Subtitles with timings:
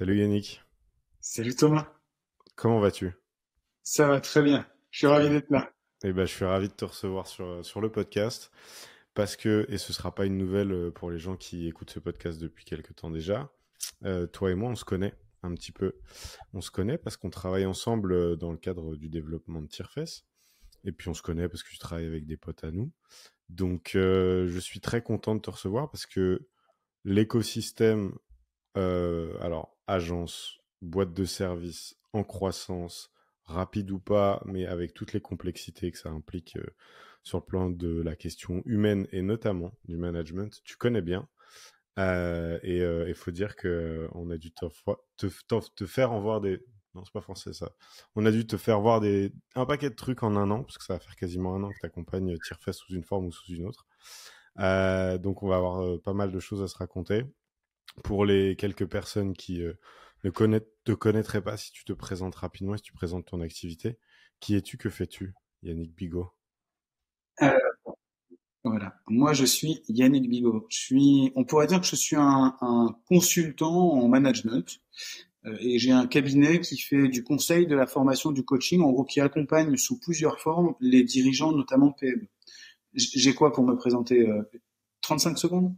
[0.00, 0.62] Salut Yannick.
[1.20, 1.92] Salut Thomas.
[2.56, 3.12] Comment vas-tu?
[3.82, 4.66] Ça va très bien.
[4.90, 5.74] Je suis ravi d'être là.
[6.04, 8.50] Eh ben, je suis ravi de te recevoir sur, sur le podcast
[9.12, 11.98] parce que, et ce sera pas une nouvelle euh, pour les gens qui écoutent ce
[11.98, 13.52] podcast depuis quelques temps déjà,
[14.06, 15.92] euh, toi et moi, on se connaît un petit peu.
[16.54, 20.24] On se connaît parce qu'on travaille ensemble euh, dans le cadre du développement de Tierfest.
[20.82, 22.90] Et puis on se connaît parce que tu travailles avec des potes à nous.
[23.50, 26.48] Donc je suis très content de te recevoir parce que
[27.04, 28.14] l'écosystème,
[28.74, 33.10] alors agence, boîte de service en croissance,
[33.44, 36.56] rapide ou pas, mais avec toutes les complexités que ça implique
[37.22, 41.28] sur le plan de la question humaine et notamment du management, tu connais bien.
[41.98, 46.64] Euh, et il euh, faut dire que on a dû te, faire en voir des.
[46.94, 47.72] Non, c'est pas français ça.
[48.16, 50.78] On a dû te faire voir des un paquet de trucs en un an, parce
[50.78, 53.32] que ça va faire quasiment un an que tu accompagnes Tirefest sous une forme ou
[53.32, 53.86] sous une autre.
[54.58, 57.24] Euh, donc on va avoir pas mal de choses à se raconter.
[58.04, 59.60] Pour les quelques personnes qui
[60.24, 63.98] ne te connaîtraient pas, si tu te présentes rapidement, si tu présentes ton activité,
[64.40, 66.32] qui es-tu, que fais-tu, Yannick Bigot?
[68.62, 68.94] Voilà.
[69.08, 70.66] Moi, je suis Yannick Bigot.
[70.68, 72.56] Je suis, on pourrait dire que je suis un,
[73.06, 74.80] consultant en management
[75.46, 78.92] euh, et j'ai un cabinet qui fait du conseil, de la formation, du coaching, en
[78.92, 82.28] gros, qui accompagne sous plusieurs formes les dirigeants, notamment PME.
[82.94, 84.28] J'ai quoi pour me présenter
[85.02, 85.74] 35 euh, secondes?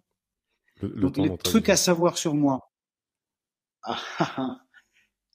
[0.82, 2.60] Le, Donc, les trucs à savoir sur moi.
[3.84, 4.58] Ah, ah, ah.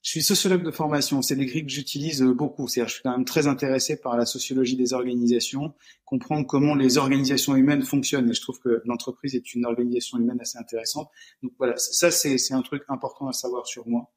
[0.01, 1.21] Je suis sociologue de formation.
[1.21, 2.69] C'est des grilles que j'utilise euh, beaucoup.
[2.69, 5.73] C'est-à-dire, je suis quand même très intéressé par la sociologie des organisations,
[6.05, 8.29] comprendre comment les organisations humaines fonctionnent.
[8.29, 11.09] Et je trouve que l'entreprise est une organisation humaine assez intéressante.
[11.43, 14.09] Donc voilà, ça c'est un truc important à savoir sur moi.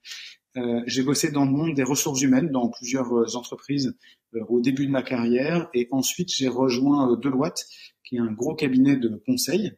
[0.56, 3.96] Euh, j'ai bossé dans le monde des ressources humaines dans plusieurs euh, entreprises
[4.34, 7.66] euh, au début de ma carrière et ensuite j'ai rejoint Deloitte
[8.02, 9.72] qui est un gros cabinet de conseil,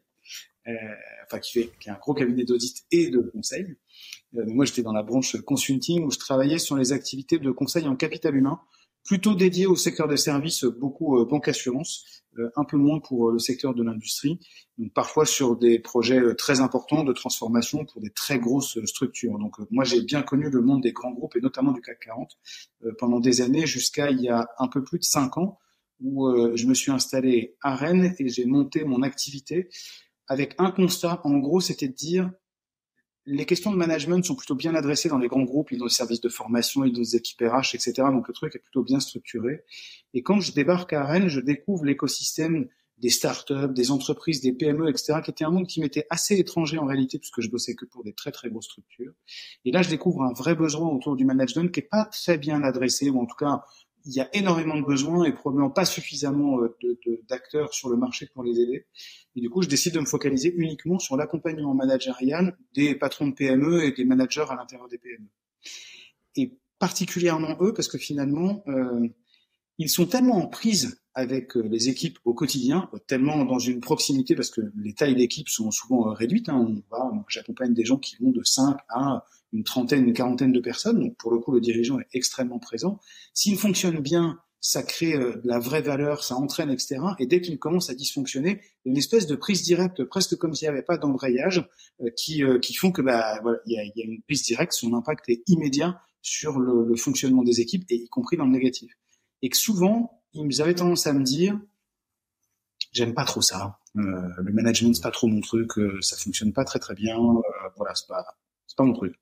[1.25, 3.75] enfin qui, fait, qui est un gros cabinet d'audit et de conseil.
[4.35, 7.87] Euh, moi, j'étais dans la branche consulting où je travaillais sur les activités de conseil
[7.87, 8.59] en capital humain,
[9.03, 12.05] plutôt dédié au secteur des services, beaucoup euh, banque assurance,
[12.37, 14.39] euh, un peu moins pour le secteur de l'industrie.
[14.77, 19.37] Donc parfois sur des projets très importants de transformation pour des très grosses structures.
[19.37, 22.31] Donc moi, j'ai bien connu le monde des grands groupes et notamment du CAC 40
[22.97, 25.59] pendant des années, jusqu'à il y a un peu plus de cinq ans
[26.01, 29.69] où je me suis installé à Rennes et j'ai monté mon activité
[30.27, 31.21] avec un constat.
[31.23, 32.31] En gros, c'était de dire
[33.25, 35.91] les questions de management sont plutôt bien adressées dans les grands groupes, ils ont des
[35.91, 37.93] services de formation, ils ont des équipes RH, etc.
[38.11, 39.63] Donc le truc est plutôt bien structuré.
[40.13, 42.67] Et quand je débarque à Rennes, je découvre l'écosystème
[42.97, 46.77] des startups, des entreprises, des PME, etc., qui était un monde qui m'était assez étranger
[46.77, 49.13] en réalité, puisque je bossais que pour des très très grosses structures.
[49.65, 52.61] Et là, je découvre un vrai besoin autour du management qui est pas très bien
[52.61, 53.63] adressé, ou en tout cas,
[54.05, 56.77] il y a énormément de besoins et probablement pas suffisamment euh,
[57.29, 58.85] d'acteurs sur le marché pour les aider.
[59.35, 63.33] Et du coup, je décide de me focaliser uniquement sur l'accompagnement managérial des patrons de
[63.33, 65.27] PME et des managers à l'intérieur des PME.
[66.35, 69.07] Et particulièrement eux, parce que finalement, euh,
[69.77, 74.35] ils sont tellement en prise avec euh, les équipes au quotidien, tellement dans une proximité,
[74.35, 76.49] parce que les tailles d'équipe sont souvent réduites.
[76.49, 76.75] Hein.
[77.29, 80.99] J'accompagne des gens qui vont de 5 à une trentaine, une quarantaine de personnes.
[80.99, 82.99] Donc pour le coup, le dirigeant est extrêmement présent.
[83.33, 87.01] S'il fonctionne bien, ça crée euh, de la vraie valeur, ça entraîne, etc.
[87.19, 90.37] Et dès qu'il commence à dysfonctionner, il y a une espèce de prise directe, presque
[90.37, 91.67] comme s'il n'y avait pas d'embrayage,
[92.01, 94.43] euh, qui, euh, qui font que bah voilà, il y a, y a, une prise
[94.43, 98.45] directe, son impact est immédiat sur le, le, fonctionnement des équipes, et y compris dans
[98.45, 98.93] le négatif.
[99.41, 101.59] Et que souvent, ils avaient tendance à me dire,
[102.93, 105.71] j'aime pas trop ça, le management c'est pas trop mon truc,
[106.01, 107.17] ça fonctionne pas très très bien,
[107.75, 108.23] voilà, c'est pas,
[108.65, 109.13] c'est pas mon truc.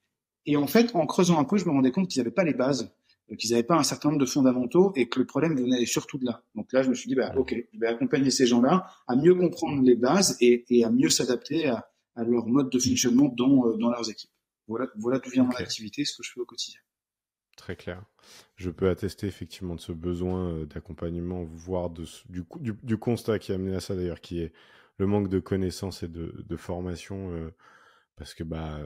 [0.46, 2.54] Et en fait, en creusant un peu, je me rendais compte qu'ils n'avaient pas les
[2.54, 2.92] bases
[3.38, 6.26] qu'ils n'avaient pas un certain nombre de fondamentaux et que le problème venait surtout de
[6.26, 6.44] là.
[6.56, 9.36] Donc là, je me suis dit, bah, ok, je vais accompagner ces gens-là à mieux
[9.36, 13.68] comprendre les bases et, et à mieux s'adapter à, à, leur mode de fonctionnement dans,
[13.68, 14.32] euh, dans leurs équipes.
[14.68, 16.80] Voilà, voilà d'où vient mon activité, ce que je fais au quotidien.
[17.58, 18.04] Très clair.
[18.56, 23.40] Je peux attester effectivement de ce besoin euh, d'accompagnement, voire de, du, du, du, constat
[23.40, 24.54] qui a amené à ça d'ailleurs, qui est
[24.98, 27.32] le manque de connaissances et de, de formation.
[27.34, 27.54] Euh,
[28.16, 28.80] parce que bah,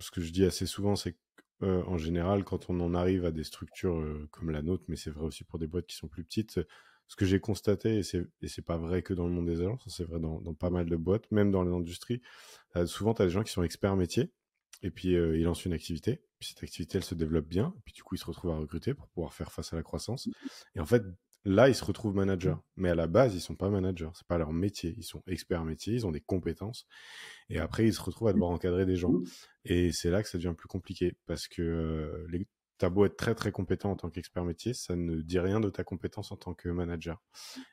[0.00, 1.18] ce que je dis assez souvent, c'est que
[1.62, 5.10] euh, général, quand on en arrive à des structures euh, comme la nôtre, mais c'est
[5.10, 6.60] vrai aussi pour des boîtes qui sont plus petites,
[7.06, 9.60] ce que j'ai constaté, et c'est, et c'est pas vrai que dans le monde des
[9.60, 12.20] agences, c'est vrai dans, dans pas mal de boîtes, même dans l'industrie,
[12.76, 14.32] euh, souvent tu as des gens qui sont experts métiers,
[14.82, 17.92] et puis ils lancent une activité, puis cette activité elle se développe bien, et puis
[17.92, 20.28] du coup ils se retrouvent à recruter pour pouvoir faire face à la croissance.
[20.74, 21.04] Et en fait,
[21.44, 24.38] là ils se retrouvent managers, mais à la base ils sont pas managers, c'est pas
[24.38, 26.86] leur métier, ils sont experts métiers, ils ont des compétences,
[27.48, 29.14] et après ils se retrouvent à devoir encadrer des gens.
[29.64, 31.16] Et c'est là que ça devient plus compliqué.
[31.26, 32.46] Parce que euh, les,
[32.78, 35.70] t'as beau être très très compétent en tant qu'expert métier, ça ne dit rien de
[35.70, 37.22] ta compétence en tant que manager.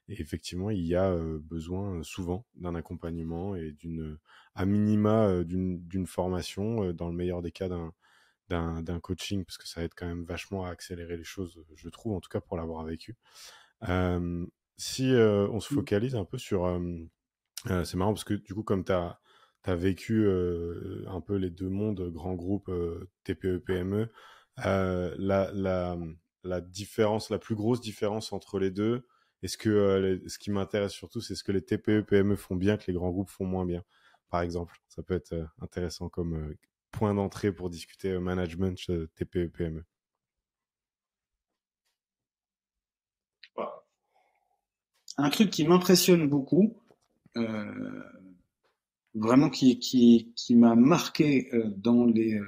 [0.07, 4.17] Et effectivement, il y a euh, besoin euh, souvent d'un accompagnement et d'une,
[4.55, 7.93] à minima, d'une, d'une formation, dans le meilleur des cas, d'un,
[8.81, 12.13] d'un coaching, parce que ça aide quand même vachement à accélérer les choses, je trouve,
[12.13, 13.15] en tout cas pour l'avoir vécu.
[13.81, 15.77] Si on se mmh.
[15.77, 16.79] focalise un peu sur...
[17.65, 19.19] c'est marrant parce que du coup, comme tu as,
[19.63, 20.27] as, vécu
[21.07, 22.71] un peu les deux mondes, grands groupes,
[23.23, 24.09] TPE, PME,
[24.57, 25.97] la, la,
[26.43, 29.05] la différence, la plus grosse différence entre les deux,
[29.41, 32.85] est-ce que ce qui m'intéresse surtout, c'est ce que les TPE, PME font bien que
[32.87, 33.83] les grands groupes font moins bien,
[34.29, 34.75] par exemple.
[34.89, 36.55] Ça peut être intéressant comme
[36.91, 38.77] point d'entrée pour discuter management
[39.15, 39.85] TPE, PME.
[45.21, 46.77] Un truc qui m'impressionne beaucoup,
[49.13, 52.39] vraiment qui, qui, qui m'a marqué dans les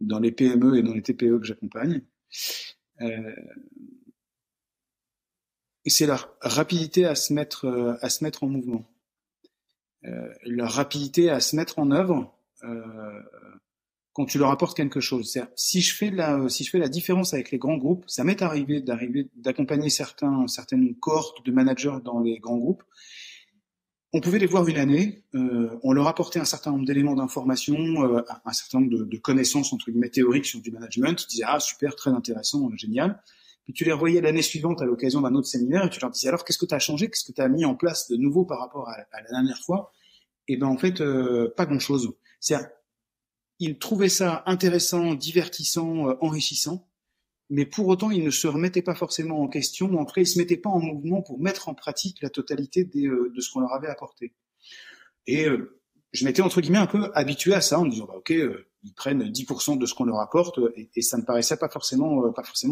[0.00, 2.02] dans les PME et dans les TPE que j'accompagne,
[3.00, 3.34] euh,
[5.86, 8.88] c'est la rapidité à se mettre euh, à se mettre en mouvement,
[10.04, 12.32] euh, la rapidité à se mettre en œuvre
[12.64, 13.22] euh,
[14.12, 15.38] quand tu leur apportes quelque chose.
[15.56, 18.42] Si je fais la si je fais la différence avec les grands groupes, ça m'est
[18.42, 22.82] arrivé d'arriver d'accompagner certains certaines cohortes de managers dans les grands groupes
[24.14, 27.76] on pouvait les voir une année, euh, on leur apportait un certain nombre d'éléments d'information,
[28.04, 31.22] euh, un certain nombre de, connaissances entre guillemets théoriques sur du management.
[31.22, 33.22] Ils disaient ah super, très intéressant, génial.
[33.64, 36.28] Puis tu les revoyais l'année suivante à l'occasion d'un autre séminaire et tu leur disais
[36.28, 38.44] alors qu'est-ce que tu as changé, qu'est-ce que tu as mis en place de nouveau
[38.44, 39.92] par rapport à, la dernière fois?
[40.46, 42.12] Et ben en fait euh, pas grand chose.
[42.38, 42.56] C'est
[43.62, 46.86] ils trouvaient ça intéressant, divertissant, euh, enrichissant
[47.54, 50.22] mais pour autant, ils ne se remettaient pas forcément en question, ou en tout cas,
[50.22, 53.50] ils se mettaient pas en mouvement pour mettre en pratique la totalité euh, de ce
[53.52, 54.32] qu'on leur avait apporté.
[55.26, 55.78] Et euh,
[56.12, 59.30] je m'étais entre guillemets un peu habitué à ça, en disant, bah, ok, ils prennent
[59.30, 62.22] 10% de ce qu'on leur apporte, et, ça me paraissait pas forcément,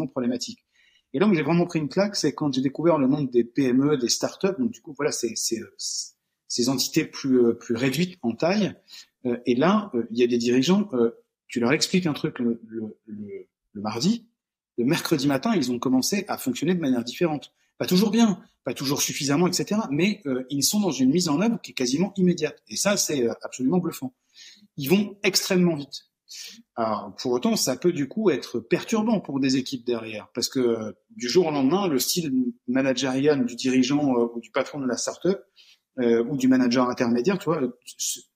[0.07, 0.65] problématique.
[1.13, 3.43] Et là où j'ai vraiment pris une claque, c'est quand j'ai découvert le monde des
[3.43, 8.73] PME, des startups, donc du coup, voilà, c'est ces entités plus réduites en taille.
[9.45, 10.89] Et là, il y a des dirigeants,
[11.47, 12.99] tu leur expliques un truc le, le,
[13.73, 14.27] le mardi,
[14.77, 17.53] le mercredi matin, ils ont commencé à fonctionner de manière différente.
[17.77, 19.81] Pas toujours bien, pas toujours suffisamment, etc.
[19.89, 22.61] Mais euh, ils sont dans une mise en œuvre qui est quasiment immédiate.
[22.67, 24.13] Et ça, c'est euh, absolument bluffant.
[24.77, 26.07] Ils vont extrêmement vite.
[26.75, 30.59] Alors, pour autant, ça peut du coup être perturbant pour des équipes derrière, parce que
[30.59, 32.31] euh, du jour au lendemain, le style
[32.67, 35.39] managérial du dirigeant ou du patron de la startup
[35.97, 37.61] ou du manager intermédiaire, tu vois,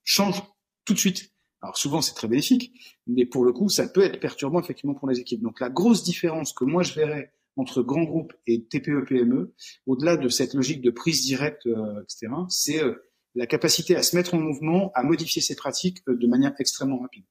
[0.03, 0.43] change
[0.85, 1.31] tout de suite.
[1.61, 5.09] Alors souvent c'est très bénéfique, mais pour le coup ça peut être perturbant effectivement pour
[5.09, 5.41] les équipes.
[5.41, 9.53] Donc la grosse différence que moi je verrais entre grands groupes et TPE-PME,
[9.87, 12.95] au-delà de cette logique de prise directe, euh, etc., c'est euh,
[13.33, 16.99] la capacité à se mettre en mouvement, à modifier ses pratiques euh, de manière extrêmement
[16.99, 17.25] rapide.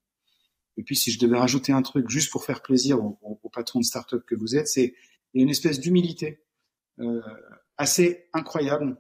[0.77, 3.79] Et puis si je devais rajouter un truc juste pour faire plaisir au, au, patron
[3.79, 4.95] de start-up que vous êtes, c'est
[5.35, 6.41] une espèce d'humilité
[7.77, 8.97] assez incroyable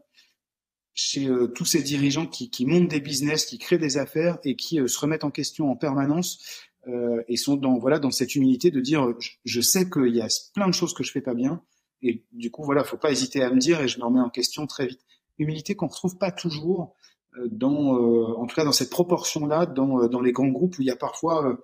[0.94, 4.54] chez euh, tous ces dirigeants qui, qui, montent des business, qui créent des affaires et
[4.54, 6.38] qui euh, se remettent en question en permanence
[6.86, 9.12] euh, et sont dans voilà dans cette humilité de dire
[9.44, 11.62] je, sais qu'il y a plein de choses que je fais pas bien
[12.00, 14.30] et du coup voilà faut pas hésiter à me dire et je me remets en
[14.30, 15.00] question très vite.
[15.38, 16.94] Humilité qu'on retrouve pas toujours
[17.50, 17.96] dans
[18.36, 20.92] en tout cas dans cette proportion là dans dans les grands groupes où il y
[20.92, 21.58] a parfois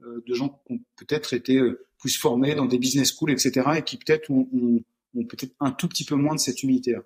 [0.00, 1.62] de gens qui ont peut-être été
[1.98, 4.80] plus formés dans des business schools etc et qui peut-être ont, ont,
[5.16, 7.02] ont peut-être un tout petit peu moins de cette humilité là.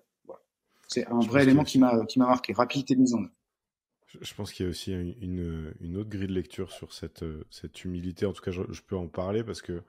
[0.89, 3.33] C'est un vrai élément qui m'a qui m'a marqué, rapidité de mise en œuvre.
[4.23, 7.85] Je pense qu'il y a aussi une, une, autre grille de lecture sur cette, cette
[7.85, 8.25] humilité.
[8.25, 9.83] En tout cas, je, peux en parler parce que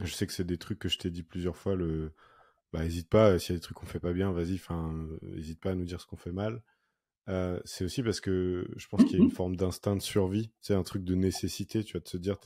[0.00, 1.76] je sais que c'est des trucs que je t'ai dit plusieurs fois.
[1.76, 2.12] Le,
[2.72, 5.06] bah, hésite pas, s'il y a des trucs qu'on fait pas bien, vas-y, enfin,
[5.36, 6.64] hésite pas à nous dire ce qu'on fait mal.
[7.28, 10.50] Euh, c'est aussi parce que je pense qu'il y a une forme d'instinct de survie,
[10.60, 12.36] c'est un truc de nécessité, tu vas te se dire,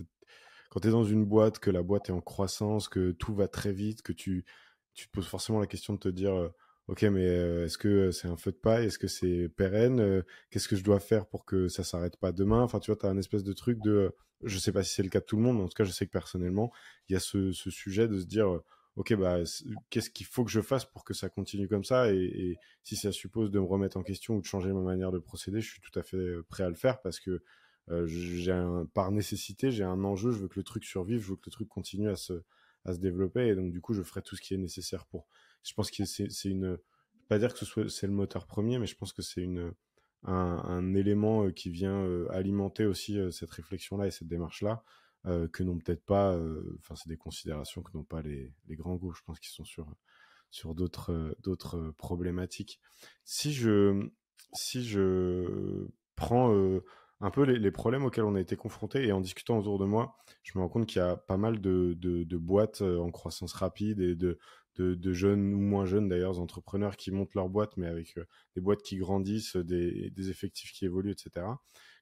[0.68, 3.48] quand tu es dans une boîte, que la boîte est en croissance, que tout va
[3.48, 4.44] très vite, que tu,
[4.92, 6.50] tu te poses forcément la question de te dire,
[6.88, 8.86] ok, mais euh, est-ce que c'est un feu de paille?
[8.86, 10.00] Est-ce que c'est pérenne?
[10.00, 12.62] Euh, Qu'est-ce que je dois faire pour que ça s'arrête pas demain?
[12.62, 14.14] Enfin, tu vois, tu as un espèce de truc de.
[14.44, 15.84] Je sais pas si c'est le cas de tout le monde, mais en tout cas,
[15.84, 16.72] je sais que personnellement,
[17.08, 18.64] il y a ce, sujet de se dire euh,
[18.96, 19.38] ok, bah,
[19.90, 22.12] qu'est-ce qu'il faut que je fasse pour que ça continue comme ça?
[22.12, 25.18] Et, si ça suppose de me remettre en question ou de changer ma manière de
[25.18, 27.42] procéder, je suis tout à fait prêt à le faire parce que
[28.06, 31.36] j'ai un, par nécessité, j'ai un enjeu, je veux que le truc survive, je veux
[31.36, 32.42] que le truc continue à se,
[32.84, 35.26] à se développer et donc du coup, je ferai tout ce qui est nécessaire pour
[35.64, 36.78] je pense que c'est une,
[37.28, 39.72] pas dire que ce soit c'est le moteur premier, mais je pense que c'est une
[40.24, 44.82] un, élément euh, qui vient euh, alimenter aussi euh, cette réflexion-là et cette démarche-là,
[45.52, 46.38] que n'ont peut-être pas,
[46.78, 49.64] enfin c'est des considérations que n'ont pas les, les grands groupes, je pense qu'ils sont
[49.64, 49.94] sur
[50.50, 52.80] sur d'autres d'autres problématiques.
[53.24, 54.08] Si je
[54.54, 55.86] si je
[56.16, 56.80] prends
[57.20, 60.16] un peu les, problèmes auxquels on a été confrontés et en discutant autour de moi,
[60.44, 64.00] je me rends compte qu'il y a pas mal de, de boîtes en croissance rapide
[64.00, 64.38] et de,
[64.78, 68.60] de, jeunes ou moins jeunes d'ailleurs, entrepreneurs qui montent leur boîte, mais avec euh, des
[68.60, 71.46] boîtes qui grandissent, des, effectifs qui évoluent, etc.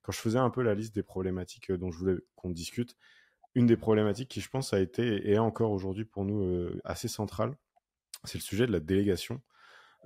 [0.03, 2.97] quand je faisais un peu la liste des problématiques dont je voulais qu'on discute,
[3.55, 7.09] une des problématiques qui, je pense, a été et est encore aujourd'hui pour nous assez
[7.09, 7.57] centrale,
[8.25, 9.41] c'est le sujet de la délégation.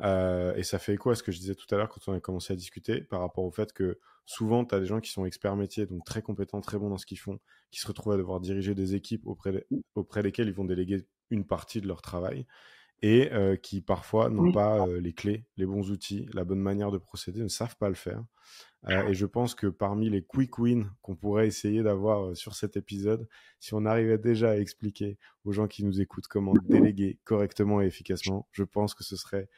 [0.02, 2.14] Euh, et ça fait écho à ce que je disais tout à l'heure quand on
[2.14, 5.10] a commencé à discuter par rapport au fait que souvent, tu as des gens qui
[5.10, 7.38] sont experts métiers, donc très compétents, très bons dans ce qu'ils font,
[7.70, 11.44] qui se retrouvent à devoir diriger des équipes auprès, auprès desquelles ils vont déléguer une
[11.44, 12.46] partie de leur travail
[13.02, 16.90] et euh, qui parfois n'ont pas euh, les clés, les bons outils, la bonne manière
[16.90, 18.22] de procéder, ne savent pas le faire.
[18.88, 22.76] Euh, et je pense que parmi les quick wins qu'on pourrait essayer d'avoir sur cet
[22.76, 23.26] épisode,
[23.58, 27.86] si on arrivait déjà à expliquer aux gens qui nous écoutent comment déléguer correctement et
[27.86, 29.48] efficacement, je pense que ce serait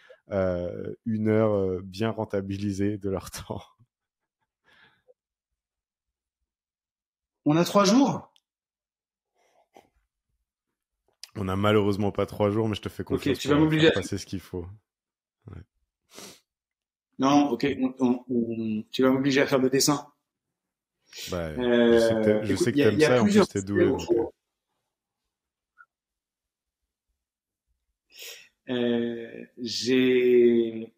[1.06, 3.62] une heure bien rentabilisée de leur temps.
[7.44, 8.31] On a trois jours?
[11.36, 13.36] On a malheureusement pas trois jours, mais je te fais confiance.
[13.36, 14.66] Ok, tu vas m'obliger à passer ce qu'il faut.
[17.18, 17.66] Non, ok,
[18.90, 20.06] tu vas m'obliger à faire le dessin.
[21.30, 23.92] Bah, je sais que tu aimes ça, en plus t'es doué.
[28.68, 30.94] Euh, j'ai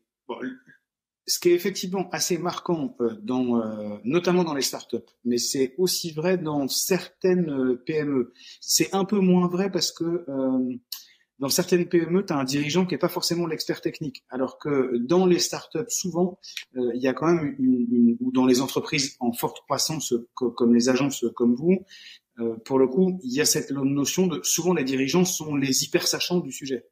[1.27, 5.75] ce qui est effectivement assez marquant euh, dans, euh, notamment dans les startups, mais c'est
[5.79, 8.33] aussi vrai dans certaines euh, PME.
[8.61, 10.27] C'est un peu moins vrai parce que
[11.39, 14.97] dans certaines PME, tu as un dirigeant qui n'est pas forcément l'expert technique, alors que
[14.99, 16.39] dans les startups, souvent,
[16.75, 20.89] il y a quand même une, ou dans les entreprises en forte croissance, comme les
[20.89, 21.85] agences comme vous,
[22.65, 26.07] pour le coup, il y a cette notion de souvent les dirigeants sont les hyper
[26.07, 26.87] sachants du sujet.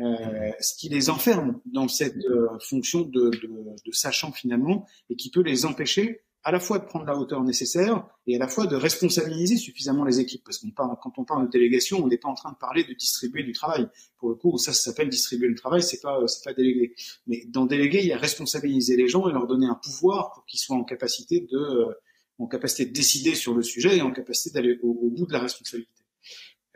[0.00, 3.50] Euh, ce qui les enferme dans cette euh, fonction de, de,
[3.84, 7.42] de, sachant finalement et qui peut les empêcher à la fois de prendre la hauteur
[7.42, 10.42] nécessaire et à la fois de responsabiliser suffisamment les équipes.
[10.44, 12.84] Parce qu'on parle, quand on parle de délégation, on n'est pas en train de parler
[12.84, 13.88] de distribuer du travail.
[14.18, 16.94] Pour le coup, ça, ça s'appelle distribuer le travail, c'est pas, c'est pas déléguer.
[17.26, 20.46] Mais dans déléguer, il y a responsabiliser les gens et leur donner un pouvoir pour
[20.46, 21.92] qu'ils soient en capacité de, euh,
[22.38, 25.32] en capacité de décider sur le sujet et en capacité d'aller au, au bout de
[25.32, 25.90] la responsabilité.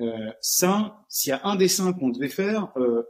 [0.01, 3.03] Euh, ça, s'il y a un dessin qu'on devait faire, euh,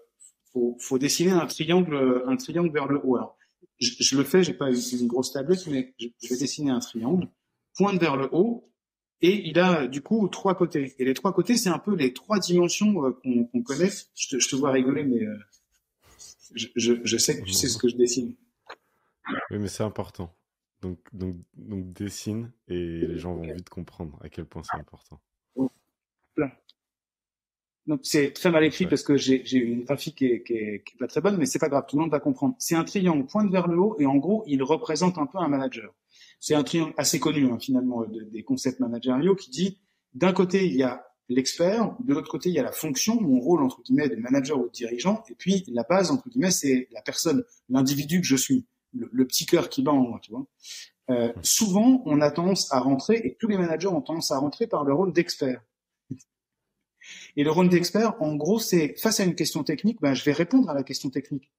[0.53, 3.17] faut, faut dessiner un triangle, un triangle vers le haut.
[3.17, 3.39] Alors,
[3.81, 7.29] je, je le fais, j'ai pas une grosse tablette, mais je, vais dessiner un triangle,
[7.77, 8.71] pointe vers le haut,
[9.21, 10.95] et il a du coup trois côtés.
[10.99, 13.91] Et les trois côtés, c'est un peu les trois dimensions euh, qu'on connaît.
[14.15, 15.39] Je te, je te, vois rigoler, mais euh,
[16.55, 18.35] je, je, je, sais que tu sais ce que je dessine.
[19.51, 20.35] Oui, mais c'est important.
[20.81, 25.21] Donc, donc, donc dessine et les gens vont vite comprendre à quel point c'est important.
[27.87, 30.95] Donc c'est très mal écrit parce que j'ai une graphique qui est, qui, est, qui
[30.95, 32.55] est, pas très bonne, mais c'est pas grave, tout le monde va comprendre.
[32.59, 35.49] C'est un triangle pointe vers le haut et en gros il représente un peu un
[35.49, 35.93] manager.
[36.39, 39.79] C'est un triangle assez connu hein, finalement des concepts managériaux qui dit
[40.15, 43.41] d'un côté il y a l'expert, de l'autre côté il y a la fonction, mon
[43.41, 46.89] rôle entre guillemets de manager ou de dirigeant, et puis la base entre guillemets c'est
[46.93, 50.31] la personne, l'individu que je suis, le, le, petit cœur qui bat en moi, tu
[50.31, 50.47] vois.
[51.11, 54.69] Euh, souvent on a tendance à rentrer et tous les managers ont tendance à rentrer
[54.69, 55.62] par le rôle d'expert.
[57.37, 60.33] Et le rôle d'expert, en gros, c'est face à une question technique, ben, je vais
[60.33, 61.51] répondre à la question technique.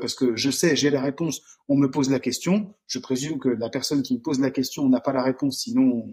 [0.00, 2.74] Parce que je sais, j'ai la réponse, on me pose la question.
[2.86, 6.12] Je présume que la personne qui me pose la question n'a pas la réponse, sinon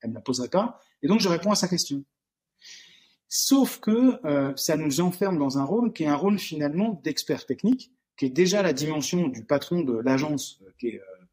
[0.00, 0.80] elle ne la poserait pas.
[1.02, 2.04] Et donc, je réponds à sa question.
[3.28, 7.46] Sauf que euh, ça nous enferme dans un rôle qui est un rôle finalement d'expert
[7.46, 11.24] technique, qui est déjà la dimension du patron de l'agence, euh, qui est euh,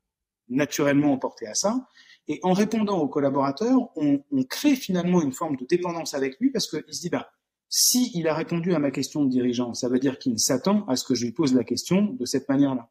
[0.50, 1.88] naturellement emporté à ça,
[2.32, 6.66] et en répondant aux collaborateurs, on, crée finalement une forme de dépendance avec lui parce
[6.66, 7.30] qu'il se dit, bah,
[7.68, 10.96] si il a répondu à ma question de dirigeant, ça veut dire qu'il s'attend à
[10.96, 12.90] ce que je lui pose la question de cette manière-là.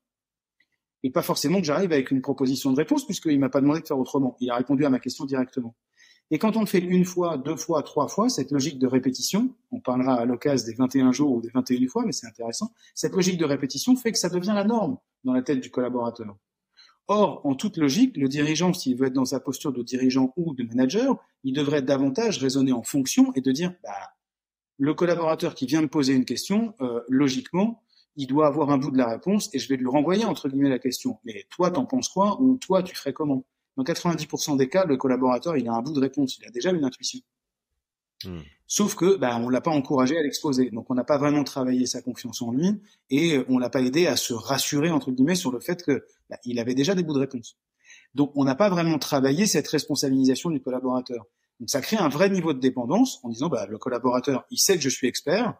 [1.04, 3.86] Et pas forcément que j'arrive avec une proposition de réponse puisqu'il m'a pas demandé de
[3.86, 4.36] faire autrement.
[4.40, 5.74] Il a répondu à ma question directement.
[6.30, 9.56] Et quand on le fait une fois, deux fois, trois fois, cette logique de répétition,
[9.70, 13.14] on parlera à l'occasion des 21 jours ou des 21 fois, mais c'est intéressant, cette
[13.14, 16.36] logique de répétition fait que ça devient la norme dans la tête du collaborateur.
[17.12, 20.54] Or, en toute logique, le dirigeant, s'il veut être dans sa posture de dirigeant ou
[20.54, 24.14] de manager, il devrait davantage raisonner en fonction et de dire, bah,
[24.78, 27.82] le collaborateur qui vient me poser une question, euh, logiquement,
[28.14, 30.68] il doit avoir un bout de la réponse et je vais lui renvoyer entre guillemets
[30.68, 31.18] la question.
[31.24, 33.44] Mais toi, t'en penses quoi ou toi, tu ferais comment?
[33.76, 36.70] Dans 90% des cas, le collaborateur, il a un bout de réponse, il a déjà
[36.70, 37.18] une intuition.
[38.24, 38.40] Hmm.
[38.66, 41.86] Sauf que bah, on l'a pas encouragé à l'exposer, donc on n'a pas vraiment travaillé
[41.86, 45.50] sa confiance en lui et on l'a pas aidé à se rassurer entre guillemets sur
[45.50, 47.56] le fait que bah, il avait déjà des bouts de réponse.
[48.14, 51.26] Donc on n'a pas vraiment travaillé cette responsabilisation du collaborateur.
[51.58, 54.76] Donc ça crée un vrai niveau de dépendance en disant bah, le collaborateur il sait
[54.76, 55.54] que je suis expert,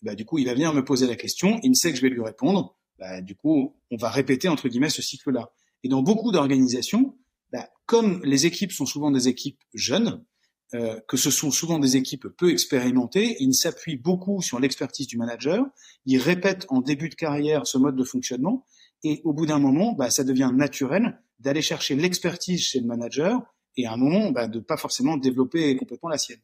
[0.00, 2.08] bah, du coup il va venir me poser la question, il sait que je vais
[2.08, 5.52] lui répondre, bah, du coup on va répéter entre guillemets ce cycle-là.
[5.84, 7.14] Et dans beaucoup d'organisations,
[7.52, 10.24] bah, comme les équipes sont souvent des équipes jeunes,
[10.74, 15.16] euh, que ce sont souvent des équipes peu expérimentées, ils s'appuient beaucoup sur l'expertise du
[15.16, 15.64] manager,
[16.04, 18.66] ils répètent en début de carrière ce mode de fonctionnement,
[19.02, 23.40] et au bout d'un moment, bah, ça devient naturel d'aller chercher l'expertise chez le manager
[23.76, 26.40] et à un moment bah, de pas forcément développer complètement la sienne.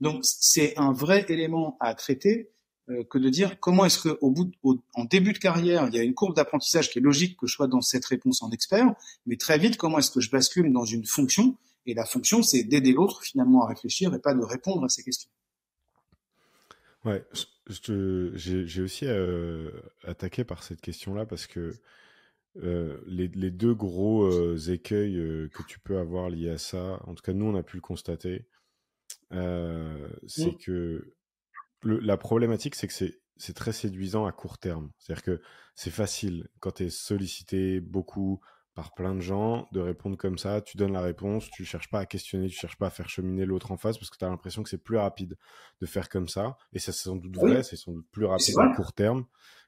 [0.00, 2.50] Donc c'est un vrai élément à traiter
[2.88, 4.50] euh, que de dire comment est-ce que au bout
[4.94, 7.54] en début de carrière il y a une courbe d'apprentissage qui est logique que je
[7.54, 8.94] sois dans cette réponse en expert,
[9.26, 11.56] mais très vite comment est-ce que je bascule dans une fonction
[11.86, 15.02] et la fonction c'est d'aider l'autre finalement à réfléchir et pas de répondre à ces
[15.02, 15.30] questions.
[17.04, 17.24] Ouais,
[17.68, 19.70] j'ai aussi euh,
[20.04, 21.74] attaqué par cette question-là parce que
[22.62, 25.14] euh, les, les, deux gros euh, écueils
[25.52, 27.80] que tu peux avoir liés à ça, en tout cas nous on a pu le
[27.80, 28.46] constater,
[29.30, 31.14] c'est que
[31.82, 32.94] le, la problématique c'est que
[33.36, 34.92] c'est très séduisant à court terme.
[34.98, 35.40] C'est-à-dire que
[35.74, 38.40] c'est facile quand tu es sollicité beaucoup
[38.74, 42.00] par plein de gens de répondre comme ça, tu donnes la réponse, tu cherches pas
[42.00, 44.28] à questionner, tu cherches pas à faire cheminer l'autre en face parce que tu as
[44.28, 45.36] l'impression que c'est plus rapide
[45.80, 46.56] de faire comme ça.
[46.72, 49.26] Et ça c'est sans doute vrai, c'est sans doute plus rapide à court terme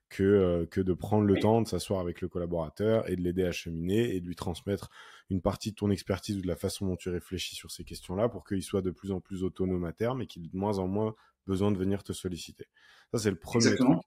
[0.08, 3.44] que, euh, que de prendre le temps de s'asseoir avec le collaborateur et de l'aider
[3.44, 4.90] à cheminer et de lui transmettre
[5.28, 8.28] une partie de ton expertise ou de la façon dont tu réfléchis sur ces questions-là
[8.28, 10.78] pour qu'il soit de plus en plus autonome à terme et qu'il ait de moins
[10.78, 11.14] en moins
[11.46, 12.68] besoin de venir te solliciter.
[13.12, 13.98] Ça, c'est le premier truc.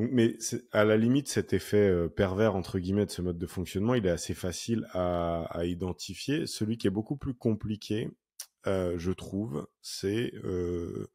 [0.00, 0.38] Mais
[0.70, 4.06] à la limite, cet effet euh, pervers, entre guillemets, de ce mode de fonctionnement, il
[4.06, 6.46] est assez facile à, identifier.
[6.46, 8.08] Celui qui est beaucoup plus compliqué,
[8.68, 11.08] euh, je trouve, c'est euh,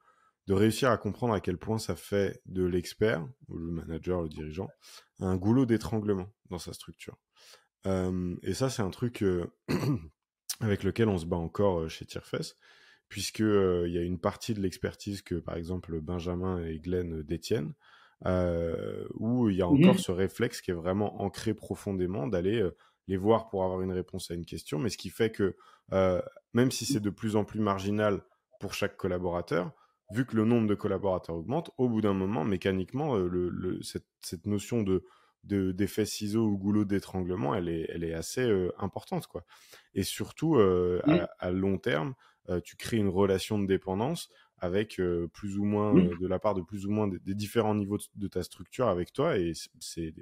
[0.48, 4.28] de réussir à comprendre à quel point ça fait de l'expert, ou le manager, le
[4.28, 4.68] dirigeant,
[5.22, 7.18] un goulot d'étranglement dans sa structure.
[7.86, 9.24] Et ça, c'est un truc
[10.62, 12.58] avec lequel on se bat encore chez Tierfess,
[13.08, 17.74] puisque il y a une partie de l'expertise que, par exemple, Benjamin et Glenn détiennent,
[18.26, 22.68] où il y a mmh encore ce réflexe qui est vraiment ancré profondément d'aller
[23.08, 25.56] les voir pour avoir une réponse à une question, mais ce qui fait que
[26.54, 28.22] même si c'est de plus en plus marginal
[28.60, 29.72] pour chaque collaborateur,
[30.14, 34.46] vu que le nombre de collaborateurs augmente, au bout d'un moment, mécaniquement, euh, le, cette,
[34.46, 35.04] notion de
[35.44, 39.28] d'effet ciseau ou goulot d'étranglement, elle est, elle est assez euh, importante.
[39.28, 39.44] quoi.
[39.94, 41.02] Et surtout, euh,
[41.38, 42.14] à, long terme,
[42.64, 44.30] tu crées une relation de dépendance
[44.64, 45.02] avec
[45.34, 48.44] plus ou moins, de la part de plus ou moins des, différents niveaux de, ta
[48.44, 49.38] structure avec toi.
[49.38, 50.14] Et c'est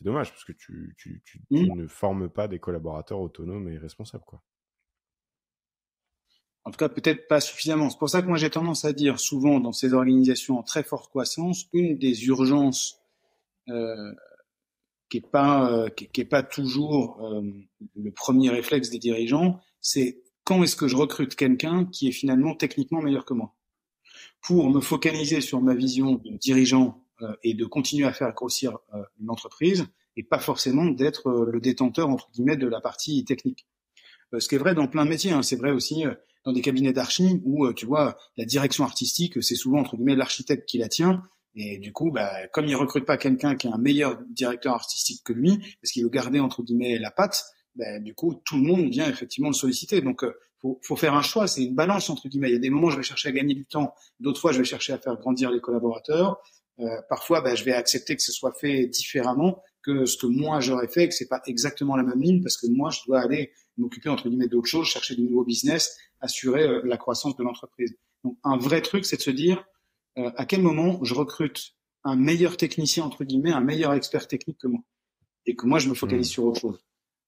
[0.00, 4.24] dommage, parce que tu, tu, tu, tu, ne formes pas des collaborateurs autonomes et responsables.
[4.24, 4.42] quoi.
[6.64, 7.90] En tout cas, peut-être pas suffisamment.
[7.90, 10.82] C'est pour ça que moi j'ai tendance à dire souvent dans ces organisations en très
[10.82, 13.00] forte croissance, une des urgences
[13.68, 14.14] euh,
[15.08, 17.42] qui est pas euh, qui, est pas toujours euh,
[17.96, 22.54] le premier réflexe des dirigeants, c'est quand est-ce que je recrute quelqu'un qui est finalement
[22.54, 23.54] techniquement meilleur que moi?
[24.42, 28.78] Pour me focaliser sur ma vision de dirigeant euh, et de continuer à faire grossir
[29.20, 33.66] une entreprise et pas forcément d'être le détenteur entre guillemets de la partie technique.
[34.36, 35.42] ce qui est vrai dans plein de métiers, hein.
[35.42, 36.04] c'est vrai aussi
[36.44, 40.16] dans des cabinets d'archi où euh, tu vois la direction artistique, c'est souvent entre guillemets
[40.16, 41.22] l'architecte qui la tient.
[41.56, 45.22] Et du coup, bah, comme il recrute pas quelqu'un qui est un meilleur directeur artistique
[45.24, 48.62] que lui, parce qu'il veut garder entre guillemets la patte, bah, du coup, tout le
[48.62, 50.00] monde vient effectivement le solliciter.
[50.00, 51.46] Donc, euh, faut, faut faire un choix.
[51.46, 52.50] C'est une balance entre guillemets.
[52.50, 54.52] Il y a des moments où je vais chercher à gagner du temps, d'autres fois
[54.52, 56.40] je vais chercher à faire grandir les collaborateurs.
[56.80, 60.60] Euh, parfois, bah, je vais accepter que ce soit fait différemment que ce que moi
[60.60, 63.52] j'aurais fait, que c'est pas exactement la même ligne, parce que moi je dois aller
[63.76, 67.94] m'occuper entre guillemets d'autres choses, chercher de nouveaux business, assurer euh, la croissance de l'entreprise.
[68.24, 69.64] Donc un vrai truc, c'est de se dire
[70.18, 71.72] euh, à quel moment je recrute
[72.04, 74.80] un meilleur technicien entre guillemets, un meilleur expert technique que moi,
[75.46, 76.30] et que moi je me focalise mmh.
[76.30, 76.84] sur autre chose.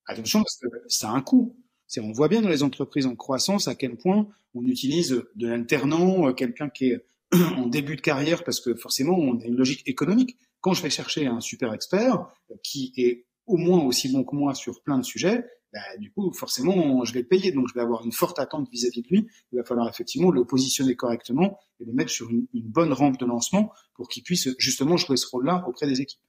[0.06, 1.56] Attention parce que ça a un coût.
[2.00, 6.28] On voit bien dans les entreprises en croissance à quel point on utilise de l'internant,
[6.28, 7.05] euh, quelqu'un qui est
[7.57, 10.37] en début de carrière, parce que forcément on a une logique économique.
[10.61, 12.26] Quand je vais chercher un super expert
[12.62, 16.31] qui est au moins aussi bon que moi sur plein de sujets, bah, du coup,
[16.33, 17.50] forcément, je vais le payer.
[17.50, 19.26] Donc, je vais avoir une forte attente vis-à-vis de lui.
[19.52, 23.24] Il va falloir effectivement le positionner correctement et le mettre sur une, bonne rampe de
[23.24, 26.20] lancement pour qu'il puisse justement jouer ce rôle-là auprès des équipes.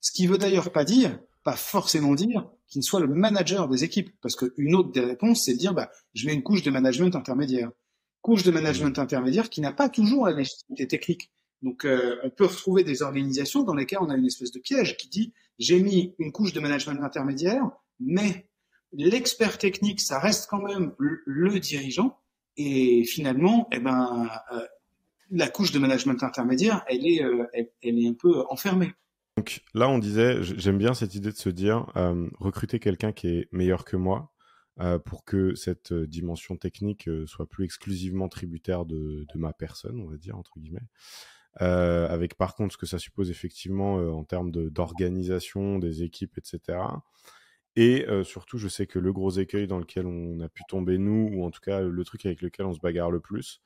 [0.00, 4.10] Ce qui veut d'ailleurs pas dire, pas forcément dire, qu'il soit le manager des équipes.
[4.20, 7.16] Parce qu'une autre des réponses, c'est de dire, bah, je mets une couche de management
[7.16, 7.70] intermédiaire.
[8.20, 11.30] Couche de management intermédiaire qui n'a pas toujours la légitimité technique.
[11.62, 14.98] Donc, euh, on peut retrouver des organisations dans lesquelles on a une espèce de piège
[14.98, 18.46] qui dit, j'ai mis une couche de management intermédiaire, mais
[18.92, 22.18] l'expert technique, ça reste quand même le, dirigeant.
[22.58, 24.66] Et finalement, eh ben, euh,
[25.30, 28.92] la couche de management intermédiaire, elle est, euh, elle, est un peu enfermée.
[29.38, 33.28] Donc là, on disait, j'aime bien cette idée de se dire, euh, recruter quelqu'un qui
[33.28, 34.32] est meilleur que moi
[35.04, 40.36] pour que cette dimension technique soit plus exclusivement tributaire de, ma personne, on va dire,
[40.36, 40.86] entre guillemets.
[41.60, 46.78] avec par contre ce que ça suppose effectivement en termes d'organisation des équipes, etc.
[47.76, 50.98] Et euh, surtout, je sais que le gros écueil dans lequel on a pu tomber,
[50.98, 53.62] nous, ou en tout cas le truc avec lequel on se bagarre le plus,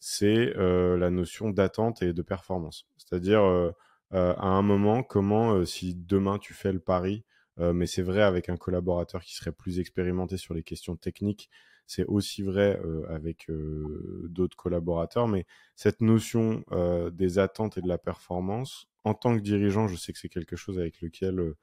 [0.00, 2.86] c'est euh, la notion d'attente et de performance.
[2.96, 3.70] C'est-à-dire, euh,
[4.14, 7.24] à un moment, comment, si demain tu fais le pari
[7.58, 11.50] mais c'est vrai avec un collaborateur qui serait plus expérimenté sur les questions techniques.
[11.86, 15.46] C'est aussi vrai avec d'autres collaborateurs, mais
[15.76, 16.64] cette notion
[17.12, 20.56] des attentes et de la performance, en tant que dirigeant, je sais que c'est quelque
[20.56, 21.54] chose avec lequel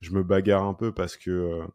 [0.00, 1.66] je me bagarre un peu parce que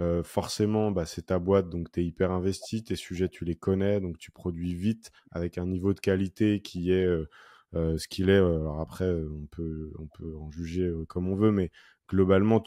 [0.00, 3.56] euh, forcément, bah, c'est ta boîte, donc tu es hyper investi, tes sujets, tu les
[3.56, 7.28] connais, donc tu produis vite avec un niveau de qualité qui est euh, euh,
[7.74, 8.38] ce qu'il est.
[8.38, 11.70] Alors après, on peut, on peut en juger comme on veut, mais
[12.08, 12.62] globalement,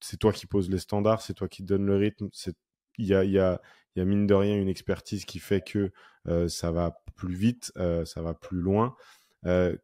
[0.00, 2.28] c'est toi qui poses les standards, c'est toi qui donne le rythme.
[2.98, 3.60] Il y a, y, a,
[3.96, 5.92] y a mine de rien une expertise qui fait que
[6.48, 8.96] ça va plus vite, ça va plus loin.